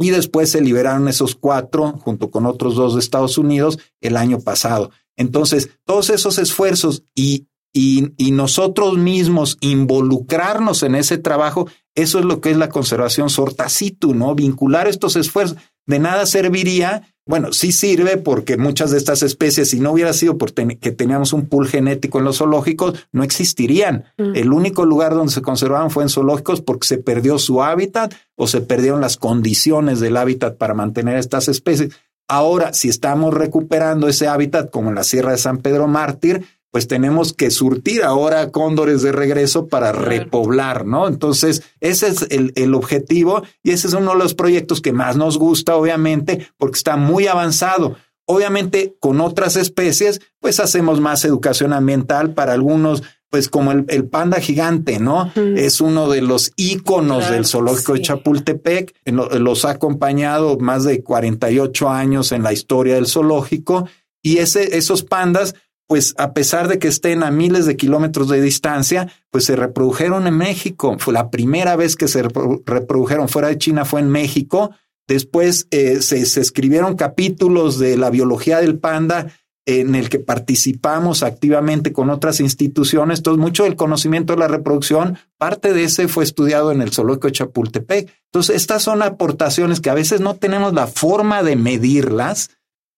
y 0.00 0.10
después 0.10 0.50
se 0.50 0.60
liberaron 0.60 1.08
esos 1.08 1.34
cuatro 1.34 1.92
junto 2.02 2.30
con 2.30 2.46
otros 2.46 2.74
dos 2.74 2.94
de 2.94 3.00
Estados 3.00 3.38
Unidos 3.38 3.78
el 4.00 4.16
año 4.16 4.40
pasado. 4.40 4.90
Entonces, 5.16 5.70
todos 5.84 6.08
esos 6.08 6.38
esfuerzos 6.38 7.04
y, 7.14 7.48
y, 7.74 8.12
y, 8.16 8.30
nosotros 8.30 8.96
mismos 8.96 9.58
involucrarnos 9.60 10.82
en 10.82 10.94
ese 10.94 11.18
trabajo, 11.18 11.68
eso 11.94 12.18
es 12.18 12.24
lo 12.24 12.40
que 12.40 12.50
es 12.50 12.56
la 12.56 12.70
conservación 12.70 13.28
sortacitu, 13.28 14.14
¿no? 14.14 14.34
Vincular 14.34 14.88
estos 14.88 15.16
esfuerzos. 15.16 15.58
De 15.86 15.98
nada 15.98 16.24
serviría 16.24 17.14
bueno, 17.30 17.52
sí 17.52 17.70
sirve 17.70 18.16
porque 18.16 18.56
muchas 18.56 18.90
de 18.90 18.98
estas 18.98 19.22
especies, 19.22 19.70
si 19.70 19.78
no 19.78 19.92
hubiera 19.92 20.12
sido 20.12 20.36
porque 20.36 20.66
teníamos 20.90 21.32
un 21.32 21.46
pool 21.46 21.68
genético 21.68 22.18
en 22.18 22.24
los 22.24 22.38
zoológicos, 22.38 23.06
no 23.12 23.22
existirían. 23.22 24.04
Mm. 24.18 24.34
El 24.34 24.52
único 24.52 24.84
lugar 24.84 25.14
donde 25.14 25.32
se 25.32 25.40
conservaban 25.40 25.92
fue 25.92 26.02
en 26.02 26.08
zoológicos 26.08 26.60
porque 26.60 26.88
se 26.88 26.98
perdió 26.98 27.38
su 27.38 27.62
hábitat 27.62 28.12
o 28.34 28.48
se 28.48 28.60
perdieron 28.60 29.00
las 29.00 29.16
condiciones 29.16 30.00
del 30.00 30.16
hábitat 30.16 30.56
para 30.56 30.74
mantener 30.74 31.18
estas 31.18 31.46
especies. 31.46 31.90
Ahora, 32.26 32.72
si 32.72 32.88
estamos 32.88 33.32
recuperando 33.32 34.08
ese 34.08 34.26
hábitat, 34.26 34.68
como 34.68 34.88
en 34.88 34.96
la 34.96 35.04
Sierra 35.04 35.30
de 35.30 35.38
San 35.38 35.58
Pedro 35.58 35.86
Mártir, 35.86 36.44
pues 36.70 36.86
tenemos 36.86 37.32
que 37.32 37.50
surtir 37.50 38.02
ahora 38.04 38.50
cóndores 38.50 39.02
de 39.02 39.12
regreso 39.12 39.66
para 39.66 39.92
repoblar, 39.92 40.86
¿no? 40.86 41.08
Entonces, 41.08 41.62
ese 41.80 42.08
es 42.08 42.26
el, 42.30 42.52
el, 42.54 42.74
objetivo 42.74 43.42
y 43.62 43.72
ese 43.72 43.88
es 43.88 43.94
uno 43.94 44.12
de 44.12 44.18
los 44.18 44.34
proyectos 44.34 44.80
que 44.80 44.92
más 44.92 45.16
nos 45.16 45.36
gusta, 45.38 45.76
obviamente, 45.76 46.48
porque 46.58 46.76
está 46.76 46.96
muy 46.96 47.26
avanzado. 47.26 47.96
Obviamente, 48.26 48.94
con 49.00 49.20
otras 49.20 49.56
especies, 49.56 50.20
pues 50.38 50.60
hacemos 50.60 51.00
más 51.00 51.24
educación 51.24 51.72
ambiental 51.72 52.32
para 52.32 52.52
algunos, 52.52 53.02
pues 53.28 53.48
como 53.48 53.72
el, 53.72 53.84
el 53.88 54.04
panda 54.04 54.38
gigante, 54.38 55.00
¿no? 55.00 55.32
Es 55.34 55.80
uno 55.80 56.08
de 56.08 56.22
los 56.22 56.52
íconos 56.54 57.28
del 57.28 57.44
zoológico 57.44 57.94
de 57.94 58.02
Chapultepec. 58.02 58.94
Los 59.06 59.64
ha 59.64 59.70
acompañado 59.70 60.58
más 60.58 60.84
de 60.84 61.02
48 61.02 61.88
años 61.88 62.30
en 62.30 62.44
la 62.44 62.52
historia 62.52 62.94
del 62.94 63.08
zoológico 63.08 63.88
y 64.22 64.38
ese, 64.38 64.76
esos 64.76 65.02
pandas 65.02 65.54
pues 65.90 66.14
a 66.18 66.34
pesar 66.34 66.68
de 66.68 66.78
que 66.78 66.86
estén 66.86 67.24
a 67.24 67.32
miles 67.32 67.66
de 67.66 67.76
kilómetros 67.76 68.28
de 68.28 68.40
distancia, 68.40 69.12
pues 69.28 69.46
se 69.46 69.56
reprodujeron 69.56 70.28
en 70.28 70.36
México. 70.36 70.94
Fue 71.00 71.12
la 71.12 71.30
primera 71.30 71.74
vez 71.74 71.96
que 71.96 72.06
se 72.06 72.22
reprodujeron 72.22 73.28
fuera 73.28 73.48
de 73.48 73.58
China 73.58 73.84
fue 73.84 73.98
en 73.98 74.08
México. 74.08 74.70
Después 75.08 75.66
eh, 75.72 76.00
se, 76.00 76.20
escribieron 76.20 76.94
capítulos 76.94 77.80
de 77.80 77.96
la 77.96 78.08
biología 78.10 78.60
del 78.60 78.78
panda 78.78 79.32
en 79.66 79.96
el 79.96 80.08
que 80.10 80.20
participamos 80.20 81.24
activamente 81.24 81.92
con 81.92 82.08
otras 82.08 82.38
instituciones. 82.38 83.18
Entonces, 83.18 83.42
mucho 83.42 83.64
del 83.64 83.74
conocimiento 83.74 84.34
de 84.34 84.38
la 84.38 84.46
reproducción, 84.46 85.18
parte 85.38 85.72
de 85.72 85.82
ese 85.82 86.06
fue 86.06 86.22
estudiado 86.22 86.70
en 86.70 86.82
el 86.82 86.92
zoológico 86.92 87.26
de 87.26 87.32
Chapultepec. 87.32 88.12
Entonces, 88.26 88.54
estas 88.54 88.84
son 88.84 89.02
aportaciones 89.02 89.80
que 89.80 89.90
a 89.90 89.94
veces 89.94 90.20
no 90.20 90.36
tenemos 90.36 90.72
la 90.72 90.86
forma 90.86 91.42
de 91.42 91.56
medirlas, 91.56 92.50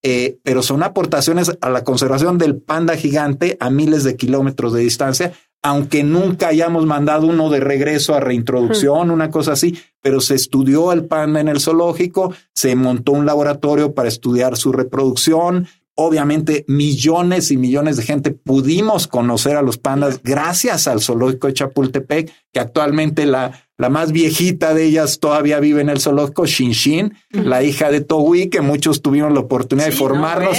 eh, 0.03 0.39
pero 0.43 0.63
son 0.63 0.83
aportaciones 0.83 1.57
a 1.61 1.71
la 1.71 1.85
conservación 1.85 2.39
del 2.39 2.57
panda 2.57 2.97
gigante 2.97 3.57
a 3.61 3.71
miles 3.71 4.03
de 4.05 4.17
kilómetros 4.17 4.73
de 4.73 4.81
distancia, 4.81 5.33
aunque 5.63 6.03
nunca 6.03 6.49
hayamos 6.49 6.87
mandado 6.87 7.29
uno 7.29 7.49
de 7.49 7.61
regreso 7.61 8.15
a 8.15 8.21
reintroducción, 8.21 9.13
una 9.13 9.31
cosa 9.31 9.53
así, 9.53 9.79
pero 10.01 10.21
se 10.21 10.35
estudió 10.35 10.93
el 10.93 11.05
panda 11.05 11.41
en 11.41 11.49
el 11.49 11.61
zoológico, 11.61 12.35
se 12.53 12.75
montó 12.75 13.13
un 13.13 13.27
laboratorio 13.27 13.95
para 13.95 14.09
estudiar 14.09 14.57
su 14.57 14.73
reproducción, 14.73 15.69
obviamente 15.95 16.65
millones 16.67 17.51
y 17.53 17.57
millones 17.57 17.97
de 17.97 18.03
gente 18.03 18.33
pudimos 18.33 19.07
conocer 19.07 19.57
a 19.57 19.63
los 19.63 19.79
pandas 19.79 20.21
gracias 20.23 20.89
al 20.89 21.01
zoológico 21.01 21.47
de 21.47 21.55
Chapultepec, 21.55 22.33
que 22.53 22.61
actualmente 22.61 23.25
la, 23.27 23.53
la 23.83 23.89
más 23.89 24.13
viejita 24.13 24.75
de 24.75 24.85
ellas 24.85 25.19
todavía 25.19 25.59
vive 25.59 25.81
en 25.81 25.89
el 25.89 25.99
zoológico, 25.99 26.47
Shinshin, 26.47 27.15
la 27.31 27.65
hija 27.65 27.91
de 27.91 28.01
Togui, 28.01 28.49
que 28.49 28.61
muchos 28.61 29.03
tuvieron 29.03 29.35
la 29.35 29.41
oportunidad 29.41 29.87
de 29.87 29.93
formarnos 29.93 30.57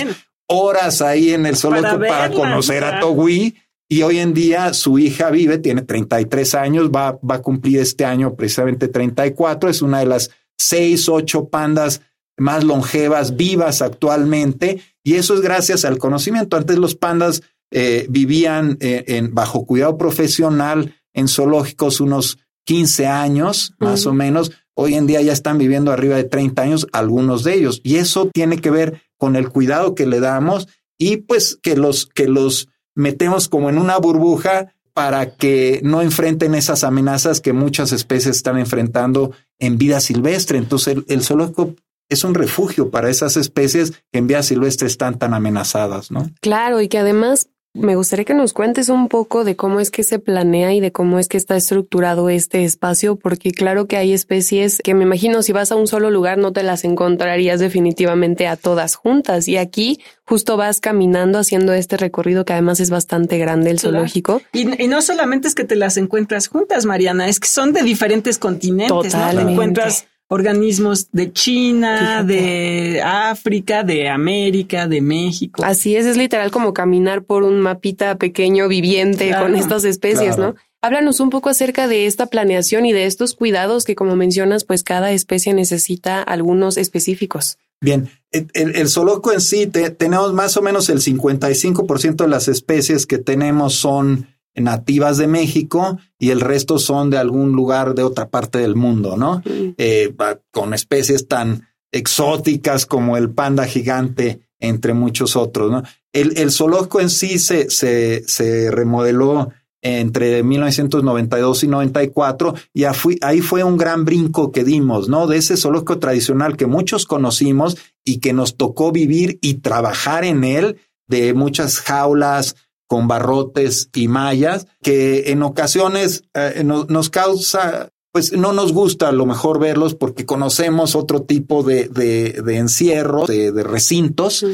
horas 0.47 1.01
ahí 1.01 1.31
en 1.31 1.45
el 1.45 1.55
zoológico 1.55 1.99
para, 1.99 2.31
conocer 2.31 2.83
a 2.83 2.99
Togui. 2.99 3.55
Y 3.87 4.01
hoy 4.01 4.19
en 4.19 4.33
día 4.33 4.73
su 4.73 4.99
hija 4.99 5.29
vive, 5.29 5.57
tiene 5.57 5.83
33 5.83 6.53
años, 6.55 6.89
va, 6.89 7.17
va 7.19 7.35
a 7.35 7.41
cumplir 7.41 7.79
este 7.79 8.03
año 8.03 8.35
precisamente 8.35 8.89
34, 8.89 9.69
es 9.69 9.81
una 9.81 9.99
de 9.99 10.07
las 10.07 10.29
seis, 10.57 11.07
ocho 11.07 11.47
pandas 11.47 12.01
más 12.37 12.65
longevas 12.65 13.37
vivas 13.37 13.81
actualmente 13.81 14.81
y 15.01 15.13
eso 15.13 15.33
es 15.33 15.39
gracias 15.39 15.85
al 15.85 15.97
conocimiento. 15.97 16.57
Antes 16.57 16.77
los 16.77 16.95
pandas 16.95 17.41
eh, 17.71 18.05
vivían 18.09 18.77
eh, 18.81 19.05
en, 19.07 19.33
bajo 19.33 19.65
cuidado 19.65 19.97
profesional 19.97 20.93
en 21.13 21.29
zoológicos 21.29 22.01
unos 22.01 22.39
15 22.65 23.07
años, 23.07 23.73
más 23.79 24.05
o 24.05 24.13
menos. 24.13 24.51
Hoy 24.75 24.95
en 24.95 25.05
día 25.05 25.21
ya 25.21 25.33
están 25.33 25.57
viviendo 25.57 25.91
arriba 25.91 26.15
de 26.15 26.23
30 26.23 26.61
años 26.61 26.87
algunos 26.91 27.43
de 27.43 27.55
ellos. 27.55 27.81
Y 27.83 27.97
eso 27.97 28.29
tiene 28.33 28.57
que 28.57 28.71
ver 28.71 29.01
con 29.17 29.35
el 29.35 29.49
cuidado 29.49 29.95
que 29.95 30.05
le 30.05 30.19
damos 30.19 30.67
y 30.97 31.17
pues 31.17 31.57
que 31.61 31.75
los, 31.75 32.07
que 32.07 32.27
los 32.27 32.69
metemos 32.95 33.49
como 33.49 33.69
en 33.69 33.77
una 33.77 33.97
burbuja 33.97 34.73
para 34.93 35.35
que 35.35 35.81
no 35.83 36.01
enfrenten 36.01 36.55
esas 36.55 36.83
amenazas 36.83 37.41
que 37.41 37.53
muchas 37.53 37.91
especies 37.91 38.35
están 38.35 38.57
enfrentando 38.57 39.31
en 39.59 39.77
vida 39.77 39.99
silvestre. 39.99 40.57
Entonces 40.57 40.97
el, 40.97 41.05
el 41.07 41.23
zoológico 41.23 41.75
es 42.09 42.23
un 42.23 42.35
refugio 42.35 42.91
para 42.91 43.09
esas 43.09 43.37
especies 43.37 43.91
que 44.11 44.19
en 44.19 44.27
vía 44.27 44.43
silvestre 44.43 44.87
están 44.87 45.17
tan 45.17 45.33
amenazadas, 45.33 46.11
¿no? 46.11 46.29
Claro, 46.41 46.81
y 46.81 46.87
que 46.87 46.99
además 46.99 47.49
me 47.73 47.95
gustaría 47.95 48.23
que 48.23 48.35
nos 48.35 48.53
cuentes 48.53 48.89
un 48.89 49.07
poco 49.07 49.43
de 49.43 49.55
cómo 49.55 49.79
es 49.79 49.89
que 49.89 50.03
se 50.03 50.19
planea 50.19 50.73
y 50.73 50.79
de 50.79 50.91
cómo 50.91 51.17
es 51.17 51.27
que 51.27 51.37
está 51.37 51.55
estructurado 51.55 52.29
este 52.29 52.63
espacio, 52.63 53.15
porque 53.15 53.51
claro 53.51 53.87
que 53.87 53.97
hay 53.97 54.13
especies 54.13 54.79
que 54.83 54.93
me 54.93 55.03
imagino 55.03 55.41
si 55.41 55.53
vas 55.53 55.71
a 55.71 55.75
un 55.75 55.87
solo 55.87 56.11
lugar 56.11 56.37
no 56.37 56.53
te 56.53 56.61
las 56.61 56.83
encontrarías 56.83 57.59
definitivamente 57.59 58.47
a 58.47 58.57
todas 58.57 58.95
juntas. 58.95 59.47
Y 59.47 59.57
aquí 59.57 59.99
justo 60.23 60.55
vas 60.55 60.79
caminando 60.79 61.39
haciendo 61.39 61.73
este 61.73 61.97
recorrido 61.97 62.45
que 62.45 62.53
además 62.53 62.79
es 62.79 62.91
bastante 62.91 63.39
grande 63.39 63.71
el 63.71 63.79
zoológico. 63.79 64.41
Y, 64.51 64.65
no 64.65 65.01
solamente 65.01 65.47
es 65.47 65.55
que 65.55 65.63
te 65.63 65.75
las 65.75 65.97
encuentras 65.97 66.47
juntas, 66.47 66.85
Mariana, 66.85 67.27
es 67.27 67.39
que 67.39 67.47
son 67.47 67.73
de 67.73 67.81
diferentes 67.81 68.37
continentes. 68.37 69.11
Totalmente. 69.11 69.51
encuentras 69.51 70.05
organismos 70.27 71.11
de 71.11 71.31
China, 71.31 72.23
de 72.23 73.01
África, 73.03 73.83
de 73.83 74.09
América, 74.09 74.87
de 74.87 75.01
México. 75.01 75.63
Así 75.63 75.95
es, 75.95 76.05
es 76.05 76.17
literal 76.17 76.51
como 76.51 76.73
caminar 76.73 77.23
por 77.23 77.43
un 77.43 77.59
mapita 77.59 78.17
pequeño 78.17 78.67
viviente 78.67 79.33
con 79.37 79.55
estas 79.55 79.83
especies, 79.83 80.37
¿no? 80.37 80.55
Háblanos 80.81 81.21
un 81.21 81.29
poco 81.29 81.49
acerca 81.49 81.87
de 81.87 82.07
esta 82.07 82.25
planeación 82.25 82.85
y 82.85 82.91
de 82.91 83.05
estos 83.05 83.35
cuidados 83.35 83.85
que, 83.85 83.95
como 83.95 84.17
mencionas, 84.17 84.65
pues 84.65 84.83
cada 84.83 85.11
especie 85.11 85.53
necesita 85.53 86.21
algunos 86.21 86.75
específicos. 86.75 87.57
Bien, 87.79 88.09
el, 88.31 88.89
zoológico 88.89 89.33
en 89.33 89.41
sí, 89.41 89.67
tenemos 89.67 90.33
más 90.33 90.57
o 90.57 90.61
menos 90.61 90.89
el 90.89 90.99
55% 90.99 92.15
de 92.15 92.27
las 92.27 92.47
especies 92.47 93.05
que 93.05 93.17
tenemos 93.17 93.75
son 93.75 94.27
nativas 94.55 95.17
de 95.17 95.27
México 95.27 95.97
y 96.19 96.29
el 96.29 96.41
resto 96.41 96.77
son 96.79 97.09
de 97.09 97.17
algún 97.17 97.53
lugar 97.53 97.95
de 97.95 98.03
otra 98.03 98.29
parte 98.29 98.59
del 98.59 98.75
mundo, 98.75 99.17
¿no? 99.17 99.41
Eh, 99.45 100.13
con 100.51 100.73
especies 100.73 101.27
tan 101.27 101.67
exóticas 101.91 102.85
como 102.85 103.17
el 103.17 103.31
panda 103.31 103.65
gigante, 103.65 104.41
entre 104.59 104.93
muchos 104.93 105.35
otros, 105.35 105.71
¿no? 105.71 105.83
El, 106.11 106.37
el 106.37 106.51
zoológico 106.51 107.01
en 107.01 107.09
sí 107.09 107.39
se, 107.39 107.69
se, 107.69 108.23
se 108.27 108.69
remodeló 108.69 109.49
entre 109.83 110.41
1992 110.43 111.63
y 111.65 111.67
94 111.67 112.55
y 112.73 112.85
ahí 113.21 113.41
fue 113.41 113.63
un 113.63 113.77
gran 113.77 114.05
brinco 114.05 114.51
que 114.51 114.63
dimos, 114.63 115.09
¿no? 115.09 115.27
De 115.27 115.37
ese 115.37 115.57
zoológico 115.57 115.99
tradicional 115.99 116.55
que 116.55 116.65
muchos 116.65 117.05
conocimos 117.05 117.77
y 118.03 118.19
que 118.19 118.33
nos 118.33 118.55
tocó 118.55 118.91
vivir 118.91 119.39
y 119.41 119.55
trabajar 119.55 120.23
en 120.23 120.45
él, 120.45 120.77
de 121.07 121.33
muchas 121.33 121.79
jaulas 121.81 122.55
con 122.93 123.07
barrotes 123.07 123.89
y 123.95 124.07
mallas, 124.07 124.67
que 124.83 125.31
en 125.31 125.41
ocasiones 125.41 126.25
eh, 126.35 126.63
nos 126.63 127.09
causa 127.09 127.89
pues 128.11 128.33
no 128.33 128.53
nos 128.53 128.71
gusta 128.71 129.09
a 129.09 129.11
lo 129.11 129.25
mejor 129.25 129.57
verlos 129.57 129.95
porque 129.95 130.27
conocemos 130.27 130.95
otro 130.95 131.23
tipo 131.23 131.63
de, 131.63 131.87
de, 131.87 132.43
de 132.45 132.57
encierro, 132.57 133.25
de, 133.25 133.51
de 133.51 133.63
recintos, 133.63 134.45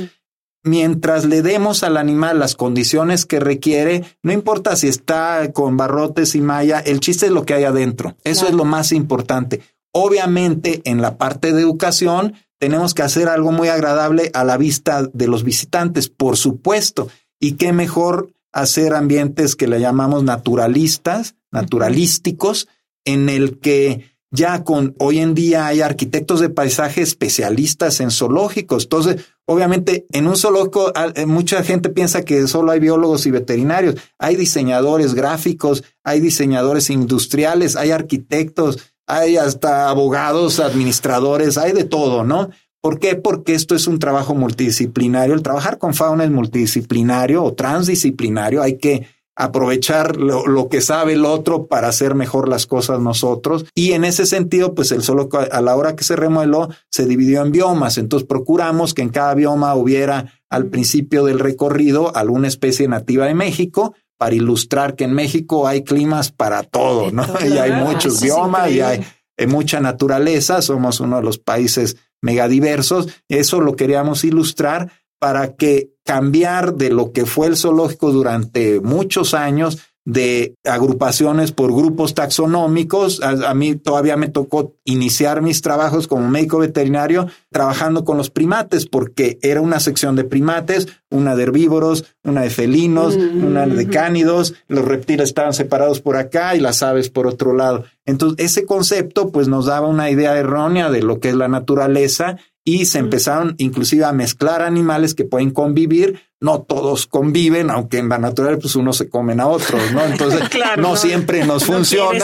mientras 0.64 1.26
le 1.26 1.42
demos 1.42 1.84
al 1.84 1.98
animal 1.98 2.40
las 2.40 2.56
condiciones 2.56 3.26
que 3.26 3.42
requiere, 3.42 4.06
no 4.24 4.32
importa 4.32 4.78
si 4.78 4.88
está 4.88 5.52
con 5.52 5.76
barrotes 5.76 6.34
y 6.34 6.40
malla, 6.40 6.80
el 6.80 7.02
chiste 7.02 7.26
es 7.26 7.34
lo 7.34 7.46
que 7.46 7.56
hay 7.56 7.66
adentro. 7.66 8.16
Eso 8.24 8.48
es 8.48 8.54
lo 8.54 8.64
más 8.64 8.94
importante. 8.94 9.60
Obviamente, 9.92 10.82
en 10.86 11.02
la 11.02 11.18
parte 11.18 11.52
de 11.52 11.60
educación, 11.60 12.36
tenemos 12.58 12.94
que 12.94 13.02
hacer 13.02 13.28
algo 13.28 13.52
muy 13.52 13.70
agradable 13.70 14.32
a 14.34 14.46
la 14.46 14.56
vista 14.56 15.04
de 15.12 15.28
los 15.28 15.44
visitantes, 15.44 16.08
por 16.08 16.38
supuesto. 16.38 17.10
Y 17.40 17.54
qué 17.54 17.74
mejor 17.74 18.32
hacer 18.52 18.94
ambientes 18.94 19.56
que 19.56 19.68
le 19.68 19.80
llamamos 19.80 20.24
naturalistas, 20.24 21.36
naturalísticos, 21.52 22.68
en 23.06 23.30
el 23.30 23.60
que 23.60 24.10
ya 24.32 24.64
con 24.64 24.96
hoy 25.00 25.20
en 25.20 25.34
día 25.34 25.66
hay 25.66 25.82
arquitectos 25.82 26.40
de 26.40 26.50
paisaje 26.50 27.02
especialistas 27.02 28.00
en 28.00 28.12
zoológicos. 28.12 28.84
Entonces, 28.84 29.26
obviamente, 29.46 30.06
en 30.12 30.28
un 30.28 30.36
zoológico 30.36 30.94
eh, 31.16 31.26
mucha 31.26 31.64
gente 31.64 31.90
piensa 31.90 32.24
que 32.24 32.48
solo 32.48 32.72
hay 32.72 32.80
biólogos 32.80 33.26
y 33.26 33.32
veterinarios. 33.32 33.96
Hay 34.20 34.36
diseñadores 34.36 35.16
gráficos, 35.16 35.84
hay 36.04 36.20
diseñadores 36.20 36.90
industriales, 36.90 37.76
hay 37.76 37.92
arquitectos, 37.92 38.94
hay 39.08 39.38
hasta 39.38 39.90
abogados, 39.90 40.60
administradores, 40.60 41.58
hay 41.58 41.72
de 41.72 41.84
todo, 41.84 42.24
¿no? 42.24 42.50
¿Por 42.82 43.00
qué? 43.00 43.16
Porque 43.16 43.56
esto 43.56 43.76
es 43.76 43.88
un 43.88 44.00
trabajo 44.00 44.36
multidisciplinario. 44.36 45.36
El 45.36 45.44
trabajar 45.44 45.78
con 45.78 45.94
fauna 45.94 46.24
es 46.24 46.32
multidisciplinario 46.32 47.44
o 47.44 47.54
transdisciplinario. 47.54 48.62
Hay 48.62 48.78
que 48.78 49.08
aprovechar 49.36 50.18
lo, 50.18 50.68
que 50.68 50.82
sabe 50.82 51.14
el 51.14 51.24
otro 51.24 51.68
para 51.68 51.88
hacer 51.88 52.14
mejor 52.14 52.50
las 52.50 52.68
cosas 52.68 53.00
nosotros. 53.00 53.66
Y 53.74 53.94
en 53.94 54.04
ese 54.04 54.26
sentido, 54.26 54.76
pues 54.76 54.92
el 54.92 55.02
solo 55.02 55.30
a 55.52 55.62
la 55.62 55.78
hora 55.78 55.96
que 55.96 56.04
se 56.04 56.18
remodeló 56.18 56.70
se 56.90 57.06
dividió 57.06 57.42
en 57.42 57.54
biomas. 57.54 57.98
Entonces 57.98 58.28
procuramos 58.28 58.94
que 58.94 59.02
en 59.02 59.10
cada 59.10 59.34
bioma 59.36 59.76
hubiera 59.76 60.34
al 60.50 60.66
principio 60.66 61.24
del 61.24 61.40
recorrido 61.40 62.16
alguna 62.16 62.50
especie 62.50 62.88
nativa 62.90 63.28
de 63.28 63.34
México 63.34 63.96
para 64.18 64.36
ilustrar 64.36 64.98
que 64.98 65.06
en 65.06 65.14
México 65.14 65.68
hay 65.68 65.84
climas 65.86 66.32
para 66.32 66.64
todo, 66.64 67.10
¿no? 67.12 67.26
Y 67.50 67.58
hay 67.58 67.72
muchos 67.72 68.22
biomas 68.22 68.70
y 68.70 68.82
hay 68.82 69.06
mucha 69.48 69.80
naturaleza. 69.80 70.62
Somos 70.62 71.00
uno 71.00 71.18
de 71.18 71.24
los 71.24 71.38
países 71.38 71.98
megadiversos. 72.22 73.08
Eso 73.28 73.62
lo 73.62 73.76
queríamos 73.76 74.24
ilustrar 74.24 74.92
para 75.20 75.56
que 75.56 75.92
cambiar 76.06 76.76
de 76.76 76.90
lo 76.90 77.12
que 77.12 77.26
fue 77.26 77.48
el 77.48 77.58
zoológico 77.58 78.12
durante 78.12 78.80
muchos 78.80 79.34
años 79.34 79.78
de 80.10 80.56
agrupaciones 80.66 81.52
por 81.52 81.72
grupos 81.72 82.16
taxonómicos. 82.16 83.22
A, 83.22 83.54
mí 83.54 83.76
todavía 83.76 84.18
me 84.18 84.28
tocó 84.28 84.74
iniciar 84.84 85.44
mis 85.44 85.62
trabajos 85.62 86.08
como 86.08 86.28
médico 86.28 86.58
veterinario 86.58 87.28
trabajando 87.52 88.04
con 88.04 88.18
los 88.18 88.32
primates, 88.32 88.88
porque 88.88 89.38
era 89.44 89.62
una 89.62 89.80
sección 89.80 90.16
de 90.16 90.24
primates, 90.24 90.88
una 91.12 91.36
de 91.36 91.44
herbívoros, 91.44 92.06
una 92.24 92.42
de 92.42 92.50
felinos, 92.50 93.16
una 93.16 93.68
de 93.68 93.88
cánidos, 93.88 94.56
los 94.68 94.84
reptiles 94.86 95.30
estaban 95.30 95.54
separados 95.54 96.02
por 96.02 96.18
acá 96.18 96.56
y 96.56 96.60
las 96.60 96.82
aves 96.82 97.10
por 97.10 97.28
otro 97.28 97.54
lado. 97.54 97.84
Entonces, 98.06 98.44
ese 98.44 98.66
concepto 98.66 99.30
pues 99.30 99.48
nos 99.48 99.68
daba 99.68 99.88
una 99.88 100.10
idea 100.10 100.36
errónea 100.36 100.90
de 100.90 101.04
lo 101.04 101.20
que 101.20 101.30
es 101.30 101.36
la 101.36 101.48
naturaleza 101.48 102.38
y 102.70 102.86
se 102.86 103.00
empezaron 103.00 103.56
inclusive 103.58 104.06
a 104.06 104.12
mezclar 104.12 104.62
animales 104.62 105.16
que 105.16 105.26
pueden 105.26 105.50
convivir. 105.50 106.22
No 106.40 106.62
todos 106.62 107.08
conviven, 107.08 107.72
aunque 107.72 107.98
en 107.98 108.10
la 108.10 108.20
naturaleza 108.20 108.62
pues 108.62 108.76
uno 108.76 108.94
se 108.94 109.10
comen 109.10 109.40
a 109.40 109.48
otros, 109.48 109.92
¿no? 109.92 110.06
Entonces 110.06 110.42
no, 110.78 110.96
siempre 110.96 111.44
nos 111.46 111.66
funciona. 111.66 112.24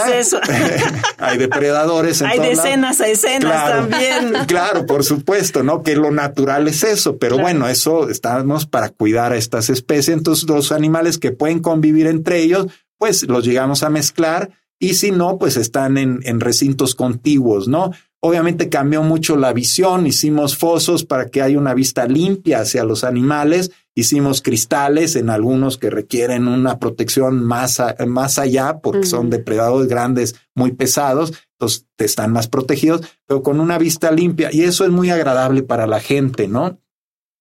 hay 1.17 1.38
depredadores. 1.39 2.21
hay 2.21 2.38
decenas 2.38 3.01
a 3.01 3.08
escenas 3.08 3.69
también. 3.71 4.34
Claro, 4.47 4.86
por 4.86 5.03
supuesto, 5.03 5.63
¿no? 5.63 5.81
Que 5.81 5.95
lo 5.95 6.12
natural 6.12 6.67
es 6.67 6.84
eso, 6.84 7.17
pero 7.17 7.39
bueno, 7.39 7.67
eso 7.67 8.08
estamos 8.08 8.67
para 8.67 8.89
cuidar 8.89 9.34
a 9.34 9.38
estas 9.38 9.71
especies. 9.71 10.10
Entonces 10.10 10.47
los 10.47 10.71
animales 10.71 11.17
que 11.17 11.31
pueden 11.31 11.60
convivir 11.60 12.05
entre 12.05 12.39
ellos, 12.39 12.67
pues 12.99 13.23
los 13.23 13.43
llegamos 13.43 13.81
a 13.81 13.89
mezclar 13.89 14.51
y 14.77 14.93
si 14.93 15.10
no, 15.10 15.39
pues 15.39 15.58
están 15.58 15.97
en, 15.97 16.19
en 16.23 16.39
recintos 16.39 16.93
contiguos, 16.93 17.67
¿no? 17.67 17.91
Obviamente 18.27 18.69
cambió 18.69 19.03
mucho 19.03 19.38
la 19.38 19.53
visión, 19.53 20.07
hicimos 20.07 20.57
fosos 20.57 21.05
para 21.05 21.27
que 21.29 21.43
haya 21.43 21.59
una 21.59 21.75
vista 21.75 22.07
limpia 22.07 22.61
hacia 22.61 22.83
los 22.83 23.03
animales, 23.03 23.69
hicimos 23.93 24.41
cristales 24.41 25.15
en 25.15 25.29
algunos 25.29 25.77
que 25.77 25.91
requieren 25.91 26.47
una 26.47 26.79
protección 26.79 27.43
más, 27.43 27.79
más 28.07 28.39
allá 28.39 28.79
porque 28.79 29.05
son 29.05 29.29
depredadores 29.29 29.88
grandes 29.88 30.33
muy 30.55 30.71
pesados, 30.71 31.33
entonces 31.51 31.85
están 31.99 32.33
más 32.33 32.47
protegidos, 32.47 33.01
pero 33.27 33.43
con 33.43 33.59
una 33.59 33.77
vista 33.77 34.09
limpia 34.09 34.49
y 34.51 34.63
eso 34.63 34.85
es 34.85 34.89
muy 34.89 35.11
agradable 35.11 35.61
para 35.61 35.85
la 35.85 35.99
gente, 35.99 36.47
¿no? 36.47 36.79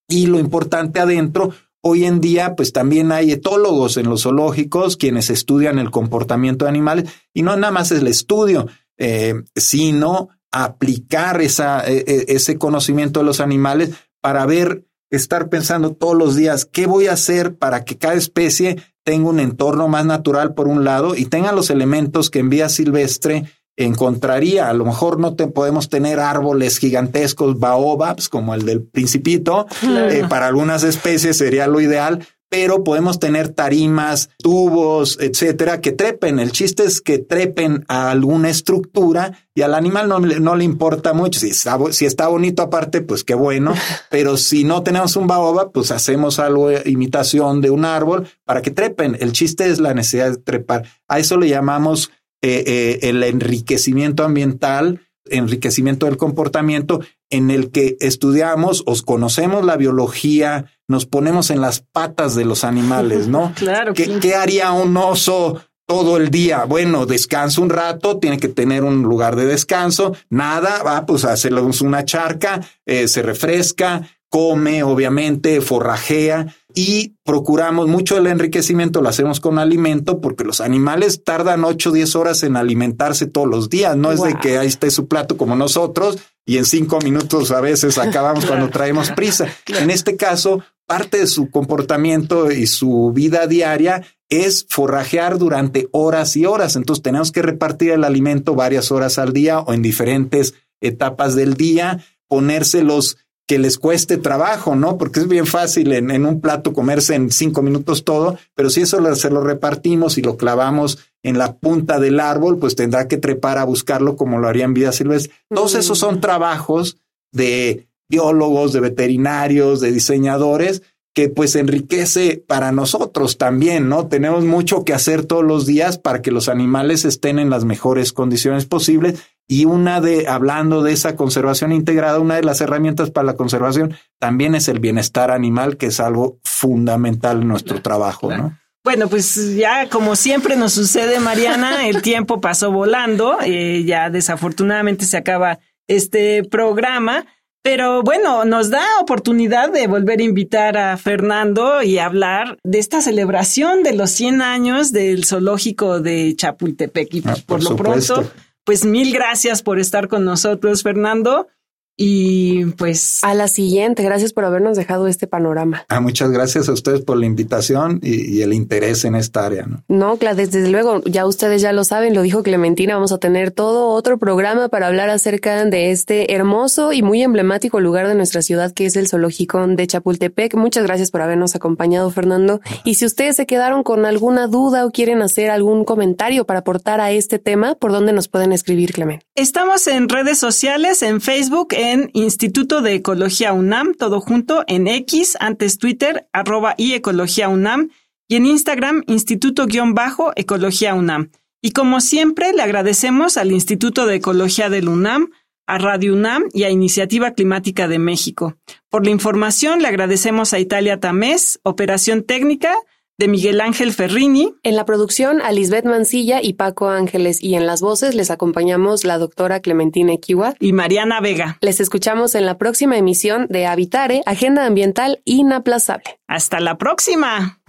Y 0.06 0.26
lo 0.26 0.38
importante 0.38 1.00
adentro, 1.00 1.54
Hoy 1.86 2.06
en 2.06 2.22
día, 2.22 2.56
pues 2.56 2.72
también 2.72 3.12
hay 3.12 3.30
etólogos 3.30 3.98
en 3.98 4.08
los 4.08 4.22
zoológicos 4.22 4.96
quienes 4.96 5.28
estudian 5.28 5.78
el 5.78 5.90
comportamiento 5.90 6.64
de 6.64 6.70
animales 6.70 7.10
y 7.34 7.42
no 7.42 7.54
nada 7.56 7.72
más 7.72 7.92
el 7.92 8.06
estudio, 8.06 8.68
eh, 8.96 9.34
sino 9.54 10.30
aplicar 10.54 11.40
esa, 11.40 11.84
e, 11.86 12.04
e, 12.06 12.24
ese 12.28 12.58
conocimiento 12.58 13.20
de 13.20 13.26
los 13.26 13.40
animales 13.40 13.90
para 14.20 14.46
ver, 14.46 14.84
estar 15.10 15.48
pensando 15.48 15.92
todos 15.92 16.16
los 16.16 16.36
días, 16.36 16.64
¿qué 16.64 16.86
voy 16.86 17.08
a 17.08 17.12
hacer 17.12 17.56
para 17.56 17.84
que 17.84 17.98
cada 17.98 18.14
especie 18.14 18.82
tenga 19.04 19.28
un 19.28 19.38
entorno 19.38 19.86
más 19.86 20.06
natural 20.06 20.54
por 20.54 20.66
un 20.66 20.84
lado 20.84 21.14
y 21.14 21.26
tenga 21.26 21.52
los 21.52 21.70
elementos 21.70 22.30
que 22.30 22.38
en 22.38 22.48
vía 22.48 22.68
silvestre 22.68 23.44
encontraría. 23.76 24.68
A 24.68 24.72
lo 24.72 24.84
mejor 24.84 25.18
no 25.18 25.34
te, 25.34 25.46
podemos 25.46 25.88
tener 25.88 26.20
árboles 26.20 26.78
gigantescos, 26.78 27.58
baobabs, 27.58 28.28
como 28.28 28.54
el 28.54 28.64
del 28.64 28.82
principito. 28.82 29.66
Eh, 29.82 30.24
para 30.28 30.46
algunas 30.46 30.84
especies 30.84 31.36
sería 31.36 31.66
lo 31.66 31.80
ideal, 31.80 32.26
pero 32.48 32.84
podemos 32.84 33.18
tener 33.18 33.48
tarimas, 33.48 34.30
tubos, 34.38 35.18
etcétera, 35.20 35.80
que 35.80 35.92
trepen. 35.92 36.38
El 36.38 36.52
chiste 36.52 36.84
es 36.84 37.00
que 37.00 37.18
trepen 37.18 37.84
a 37.88 38.10
alguna 38.10 38.50
estructura 38.50 39.32
y 39.54 39.62
al 39.62 39.74
animal 39.74 40.08
no, 40.08 40.20
no 40.20 40.56
le 40.56 40.64
importa 40.64 41.12
mucho. 41.12 41.40
Si 41.40 41.48
está, 41.48 41.78
si 41.90 42.06
está 42.06 42.28
bonito 42.28 42.62
aparte, 42.62 43.00
pues 43.00 43.24
qué 43.24 43.34
bueno, 43.34 43.74
pero 44.10 44.36
si 44.36 44.64
no 44.64 44.82
tenemos 44.82 45.16
un 45.16 45.26
baobab, 45.26 45.72
pues 45.72 45.90
hacemos 45.90 46.38
algo 46.38 46.70
imitación 46.84 47.60
de 47.60 47.70
un 47.70 47.84
árbol 47.84 48.28
para 48.44 48.62
que 48.62 48.70
trepen. 48.70 49.16
El 49.20 49.32
chiste 49.32 49.68
es 49.68 49.80
la 49.80 49.94
necesidad 49.94 50.30
de 50.30 50.36
trepar. 50.36 50.84
A 51.08 51.18
eso 51.18 51.36
le 51.36 51.48
llamamos 51.48 52.10
eh, 52.42 52.62
eh, 52.66 52.98
el 53.08 53.22
enriquecimiento 53.22 54.22
ambiental 54.22 55.00
enriquecimiento 55.30 56.06
del 56.06 56.16
comportamiento 56.16 57.00
en 57.30 57.50
el 57.50 57.70
que 57.70 57.96
estudiamos 58.00 58.82
o 58.86 58.94
conocemos 59.04 59.64
la 59.64 59.76
biología, 59.76 60.66
nos 60.88 61.06
ponemos 61.06 61.50
en 61.50 61.60
las 61.60 61.80
patas 61.80 62.34
de 62.34 62.44
los 62.44 62.64
animales, 62.64 63.28
¿no? 63.28 63.52
claro. 63.56 63.94
¿Qué, 63.94 64.18
¿Qué, 64.20 64.34
haría 64.34 64.72
un 64.72 64.96
oso 64.96 65.60
todo 65.86 66.16
el 66.16 66.30
día? 66.30 66.64
Bueno, 66.64 67.06
descansa 67.06 67.60
un 67.60 67.70
rato, 67.70 68.18
tiene 68.18 68.38
que 68.38 68.48
tener 68.48 68.84
un 68.84 69.02
lugar 69.02 69.36
de 69.36 69.46
descanso, 69.46 70.16
nada, 70.30 70.82
va 70.82 71.06
pues 71.06 71.24
a 71.24 71.32
hacerle 71.32 71.60
una 71.60 72.04
charca, 72.04 72.60
eh, 72.86 73.08
se 73.08 73.22
refresca, 73.22 74.02
come, 74.34 74.82
obviamente, 74.82 75.60
forrajea 75.60 76.52
y 76.74 77.14
procuramos 77.24 77.86
mucho 77.86 78.18
el 78.18 78.26
enriquecimiento, 78.26 79.00
lo 79.00 79.08
hacemos 79.08 79.38
con 79.38 79.60
alimento 79.60 80.20
porque 80.20 80.42
los 80.42 80.60
animales 80.60 81.22
tardan 81.22 81.64
8 81.64 81.90
o 81.90 81.92
10 81.92 82.16
horas 82.16 82.42
en 82.42 82.56
alimentarse 82.56 83.26
todos 83.26 83.46
los 83.46 83.70
días, 83.70 83.96
no 83.96 84.10
es 84.10 84.20
de 84.20 84.34
que 84.34 84.58
ahí 84.58 84.66
esté 84.66 84.90
su 84.90 85.06
plato 85.06 85.36
como 85.36 85.54
nosotros 85.54 86.18
y 86.44 86.58
en 86.58 86.64
cinco 86.64 86.98
minutos 86.98 87.52
a 87.52 87.60
veces 87.60 87.96
acabamos 87.96 88.44
cuando 88.44 88.70
traemos 88.70 89.10
prisa. 89.12 89.46
En 89.66 89.90
este 89.90 90.16
caso, 90.16 90.62
parte 90.86 91.18
de 91.18 91.26
su 91.26 91.50
comportamiento 91.50 92.50
y 92.50 92.66
su 92.66 93.12
vida 93.14 93.46
diaria 93.46 94.02
es 94.28 94.66
forrajear 94.68 95.38
durante 95.38 95.88
horas 95.92 96.36
y 96.36 96.46
horas. 96.46 96.76
Entonces 96.76 97.02
tenemos 97.02 97.32
que 97.32 97.42
repartir 97.42 97.90
el 97.92 98.04
alimento 98.04 98.54
varias 98.54 98.90
horas 98.90 99.18
al 99.18 99.32
día 99.32 99.60
o 99.60 99.72
en 99.72 99.82
diferentes 99.82 100.54
etapas 100.80 101.34
del 101.34 101.54
día, 101.54 102.04
ponérselos 102.28 103.18
que 103.46 103.58
les 103.58 103.78
cueste 103.78 104.16
trabajo, 104.16 104.74
¿no? 104.74 104.96
Porque 104.96 105.20
es 105.20 105.28
bien 105.28 105.46
fácil 105.46 105.92
en, 105.92 106.24
un 106.24 106.40
plato 106.40 106.72
comerse 106.72 107.14
en 107.14 107.30
cinco 107.30 107.60
minutos 107.60 108.04
todo, 108.04 108.38
pero 108.54 108.70
si 108.70 108.80
eso 108.80 109.14
se 109.16 109.30
lo 109.30 109.42
repartimos 109.42 110.16
y 110.16 110.22
lo 110.22 110.38
clavamos 110.38 110.98
en 111.22 111.36
la 111.36 111.56
punta 111.56 112.00
del 112.00 112.20
árbol, 112.20 112.58
pues 112.58 112.74
tendrá 112.74 113.06
que 113.06 113.18
trepar 113.18 113.58
a 113.58 113.64
buscarlo 113.64 114.16
como 114.16 114.38
lo 114.38 114.48
haría 114.48 114.64
en 114.64 114.74
vida 114.74 114.92
silvestre. 114.92 115.34
Todos 115.50 115.74
esos 115.74 115.98
son 115.98 116.20
trabajos 116.20 116.98
de 117.32 117.86
biólogos, 118.08 118.72
de 118.72 118.80
veterinarios, 118.80 119.80
de 119.80 119.92
diseñadores, 119.92 120.82
que 121.14 121.28
pues 121.28 121.54
enriquece 121.54 122.42
para 122.46 122.72
nosotros 122.72 123.38
también, 123.38 123.88
¿no? 123.88 124.08
Tenemos 124.08 124.44
mucho 124.44 124.84
que 124.84 124.92
hacer 124.92 125.24
todos 125.24 125.44
los 125.44 125.64
días 125.64 125.96
para 125.96 126.22
que 126.22 126.32
los 126.32 126.48
animales 126.48 127.04
estén 127.04 127.38
en 127.38 127.50
las 127.50 127.64
mejores 127.64 128.12
condiciones 128.12 128.66
posibles 128.66 129.22
y 129.46 129.66
una 129.66 130.00
de, 130.00 130.26
hablando 130.26 130.82
de 130.82 130.92
esa 130.92 131.16
conservación 131.16 131.70
integrada, 131.70 132.18
una 132.18 132.36
de 132.36 132.42
las 132.42 132.60
herramientas 132.60 133.10
para 133.10 133.26
la 133.26 133.36
conservación 133.36 133.94
también 134.18 134.54
es 134.54 134.68
el 134.68 134.80
bienestar 134.80 135.30
animal, 135.30 135.76
que 135.76 135.86
es 135.86 136.00
algo 136.00 136.38
fundamental 136.42 137.42
en 137.42 137.48
nuestro 137.48 137.80
trabajo, 137.80 138.34
¿no? 138.34 138.58
Bueno, 138.84 139.08
pues 139.08 139.56
ya 139.56 139.88
como 139.88 140.14
siempre 140.14 140.56
nos 140.56 140.72
sucede, 140.72 141.20
Mariana, 141.20 141.86
el 141.88 142.02
tiempo 142.02 142.40
pasó 142.40 142.70
volando, 142.72 143.38
eh, 143.42 143.84
ya 143.84 144.10
desafortunadamente 144.10 145.06
se 145.06 145.16
acaba 145.16 145.58
este 145.86 146.42
programa, 146.44 147.26
pero 147.64 148.02
bueno, 148.02 148.44
nos 148.44 148.68
da 148.68 148.84
oportunidad 149.00 149.72
de 149.72 149.86
volver 149.86 150.20
a 150.20 150.22
invitar 150.22 150.76
a 150.76 150.98
Fernando 150.98 151.82
y 151.82 151.96
hablar 151.96 152.58
de 152.62 152.78
esta 152.78 153.00
celebración 153.00 153.82
de 153.82 153.94
los 153.94 154.10
100 154.10 154.42
años 154.42 154.92
del 154.92 155.24
zoológico 155.24 155.98
de 155.98 156.34
Chapultepec. 156.36 157.14
Y 157.14 157.22
ah, 157.24 157.34
por, 157.46 157.64
lo 157.64 157.74
pronto, 157.74 158.30
pues 158.64 158.84
mil 158.84 159.14
gracias 159.14 159.62
por 159.62 159.80
estar 159.80 160.08
con 160.08 160.26
nosotros, 160.26 160.82
Fernando. 160.82 161.48
Y 161.96 162.66
pues... 162.72 163.22
A 163.22 163.34
la 163.34 163.48
siguiente, 163.48 164.02
gracias 164.02 164.32
por 164.32 164.44
habernos 164.44 164.76
dejado 164.76 165.06
este 165.06 165.26
panorama. 165.26 165.84
Ah, 165.88 166.00
muchas 166.00 166.30
gracias 166.30 166.68
a 166.68 166.72
ustedes 166.72 167.02
por 167.02 167.16
la 167.16 167.26
invitación 167.26 168.00
y, 168.02 168.42
el 168.42 168.52
interés 168.52 169.04
en 169.04 169.14
esta 169.14 169.46
área. 169.46 169.66
No, 169.66 169.84
no 169.88 170.16
desde 170.34 170.68
luego, 170.68 171.02
ya 171.04 171.26
ustedes 171.26 171.62
ya 171.62 171.72
lo 171.72 171.84
saben, 171.84 172.14
lo 172.14 172.22
dijo 172.22 172.42
Clementina, 172.42 172.94
vamos 172.94 173.12
a 173.12 173.18
tener 173.18 173.50
todo 173.52 173.88
otro 173.88 174.18
programa 174.18 174.68
para 174.68 174.88
hablar 174.88 175.10
acerca 175.10 175.64
de 175.64 175.90
este 175.90 176.34
hermoso 176.34 176.92
y 176.92 177.02
muy 177.02 177.22
emblemático 177.22 177.80
lugar 177.80 178.08
de 178.08 178.14
nuestra 178.14 178.42
ciudad 178.42 178.72
que 178.72 178.86
es 178.86 178.96
el 178.96 179.08
zoológico 179.08 179.64
de 179.66 179.86
Chapultepec. 179.86 180.54
Muchas 180.54 180.84
gracias 180.84 181.10
por 181.10 181.22
habernos 181.22 181.54
acompañado, 181.54 182.10
Fernando. 182.10 182.60
Y 182.84 182.94
si 182.94 183.06
ustedes 183.06 183.36
se 183.36 183.46
quedaron 183.46 183.82
con 183.82 184.04
alguna 184.06 184.46
duda 184.46 184.84
o 184.84 184.90
quieren 184.90 185.22
hacer 185.22 185.50
algún 185.50 185.84
comentario 185.84 186.44
para 186.44 186.60
aportar 186.60 187.00
a 187.00 187.12
este 187.12 187.38
tema, 187.38 187.74
¿por 187.74 187.92
dónde 187.92 188.12
nos 188.12 188.28
pueden 188.28 188.52
escribir, 188.52 188.92
Clement? 188.92 189.22
Estamos 189.34 189.86
en 189.86 190.08
redes 190.08 190.38
sociales, 190.38 191.02
en 191.02 191.20
Facebook, 191.20 191.74
en 191.92 192.10
Instituto 192.14 192.80
de 192.80 192.94
Ecología 192.94 193.52
UNAM, 193.52 193.94
todo 193.94 194.20
junto, 194.20 194.64
en 194.66 194.88
X, 194.88 195.36
antes 195.38 195.76
Twitter, 195.76 196.26
arroba 196.32 196.74
y 196.78 196.94
Ecología 196.94 197.50
UNAM, 197.50 197.90
y 198.26 198.36
en 198.36 198.46
Instagram, 198.46 199.04
Instituto-Ecología 199.06 200.94
UNAM. 200.94 201.30
Y 201.60 201.72
como 201.72 202.00
siempre, 202.00 202.54
le 202.54 202.62
agradecemos 202.62 203.36
al 203.36 203.52
Instituto 203.52 204.06
de 204.06 204.14
Ecología 204.16 204.70
del 204.70 204.88
UNAM, 204.88 205.30
a 205.66 205.76
Radio 205.76 206.14
UNAM 206.14 206.44
y 206.54 206.62
a 206.62 206.70
Iniciativa 206.70 207.32
Climática 207.32 207.86
de 207.86 207.98
México. 207.98 208.56
Por 208.88 209.04
la 209.04 209.10
información, 209.10 209.82
le 209.82 209.88
agradecemos 209.88 210.54
a 210.54 210.58
Italia 210.58 211.00
Tamés, 211.00 211.60
Operación 211.64 212.22
Técnica, 212.22 212.74
de 213.18 213.28
Miguel 213.28 213.60
Ángel 213.60 213.92
Ferrini. 213.92 214.54
En 214.62 214.76
la 214.76 214.84
producción, 214.84 215.40
a 215.42 215.52
Lisbeth 215.52 215.84
Mancilla 215.84 216.40
y 216.42 216.54
Paco 216.54 216.88
Ángeles. 216.88 217.42
Y 217.42 217.54
en 217.54 217.66
las 217.66 217.80
voces 217.80 218.14
les 218.14 218.30
acompañamos 218.30 219.04
la 219.04 219.18
doctora 219.18 219.60
Clementina 219.60 220.12
Equiwa 220.12 220.54
y 220.60 220.72
Mariana 220.72 221.20
Vega. 221.20 221.58
Les 221.60 221.80
escuchamos 221.80 222.34
en 222.34 222.46
la 222.46 222.58
próxima 222.58 222.96
emisión 222.96 223.46
de 223.48 223.66
Habitare, 223.66 224.22
Agenda 224.26 224.66
Ambiental 224.66 225.20
Inaplazable. 225.24 226.18
¡Hasta 226.26 226.60
la 226.60 226.78
próxima! 226.78 227.60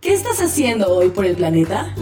¿Qué 0.00 0.14
estás 0.14 0.40
haciendo 0.40 0.88
hoy 0.88 1.10
por 1.10 1.24
el 1.24 1.36
planeta? 1.36 1.94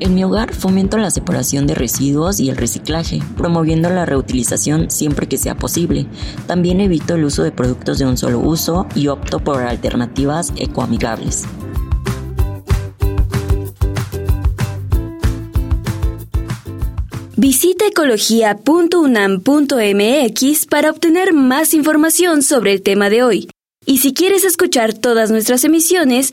En 0.00 0.14
mi 0.14 0.24
hogar 0.24 0.54
fomento 0.54 0.96
la 0.96 1.10
separación 1.10 1.66
de 1.66 1.74
residuos 1.74 2.40
y 2.40 2.48
el 2.48 2.56
reciclaje, 2.56 3.20
promoviendo 3.36 3.90
la 3.90 4.06
reutilización 4.06 4.90
siempre 4.90 5.28
que 5.28 5.36
sea 5.36 5.56
posible. 5.56 6.06
También 6.46 6.80
evito 6.80 7.16
el 7.16 7.24
uso 7.24 7.42
de 7.42 7.52
productos 7.52 7.98
de 7.98 8.06
un 8.06 8.16
solo 8.16 8.38
uso 8.38 8.86
y 8.94 9.08
opto 9.08 9.40
por 9.40 9.62
alternativas 9.62 10.54
ecoamigables. 10.56 11.44
Visita 17.36 17.86
ecología.unam.mx 17.86 20.66
para 20.66 20.90
obtener 20.90 21.34
más 21.34 21.74
información 21.74 22.42
sobre 22.42 22.72
el 22.72 22.80
tema 22.82 23.10
de 23.10 23.22
hoy. 23.22 23.50
Y 23.86 23.98
si 23.98 24.14
quieres 24.14 24.44
escuchar 24.44 24.94
todas 24.94 25.30
nuestras 25.30 25.62
emisiones, 25.64 26.32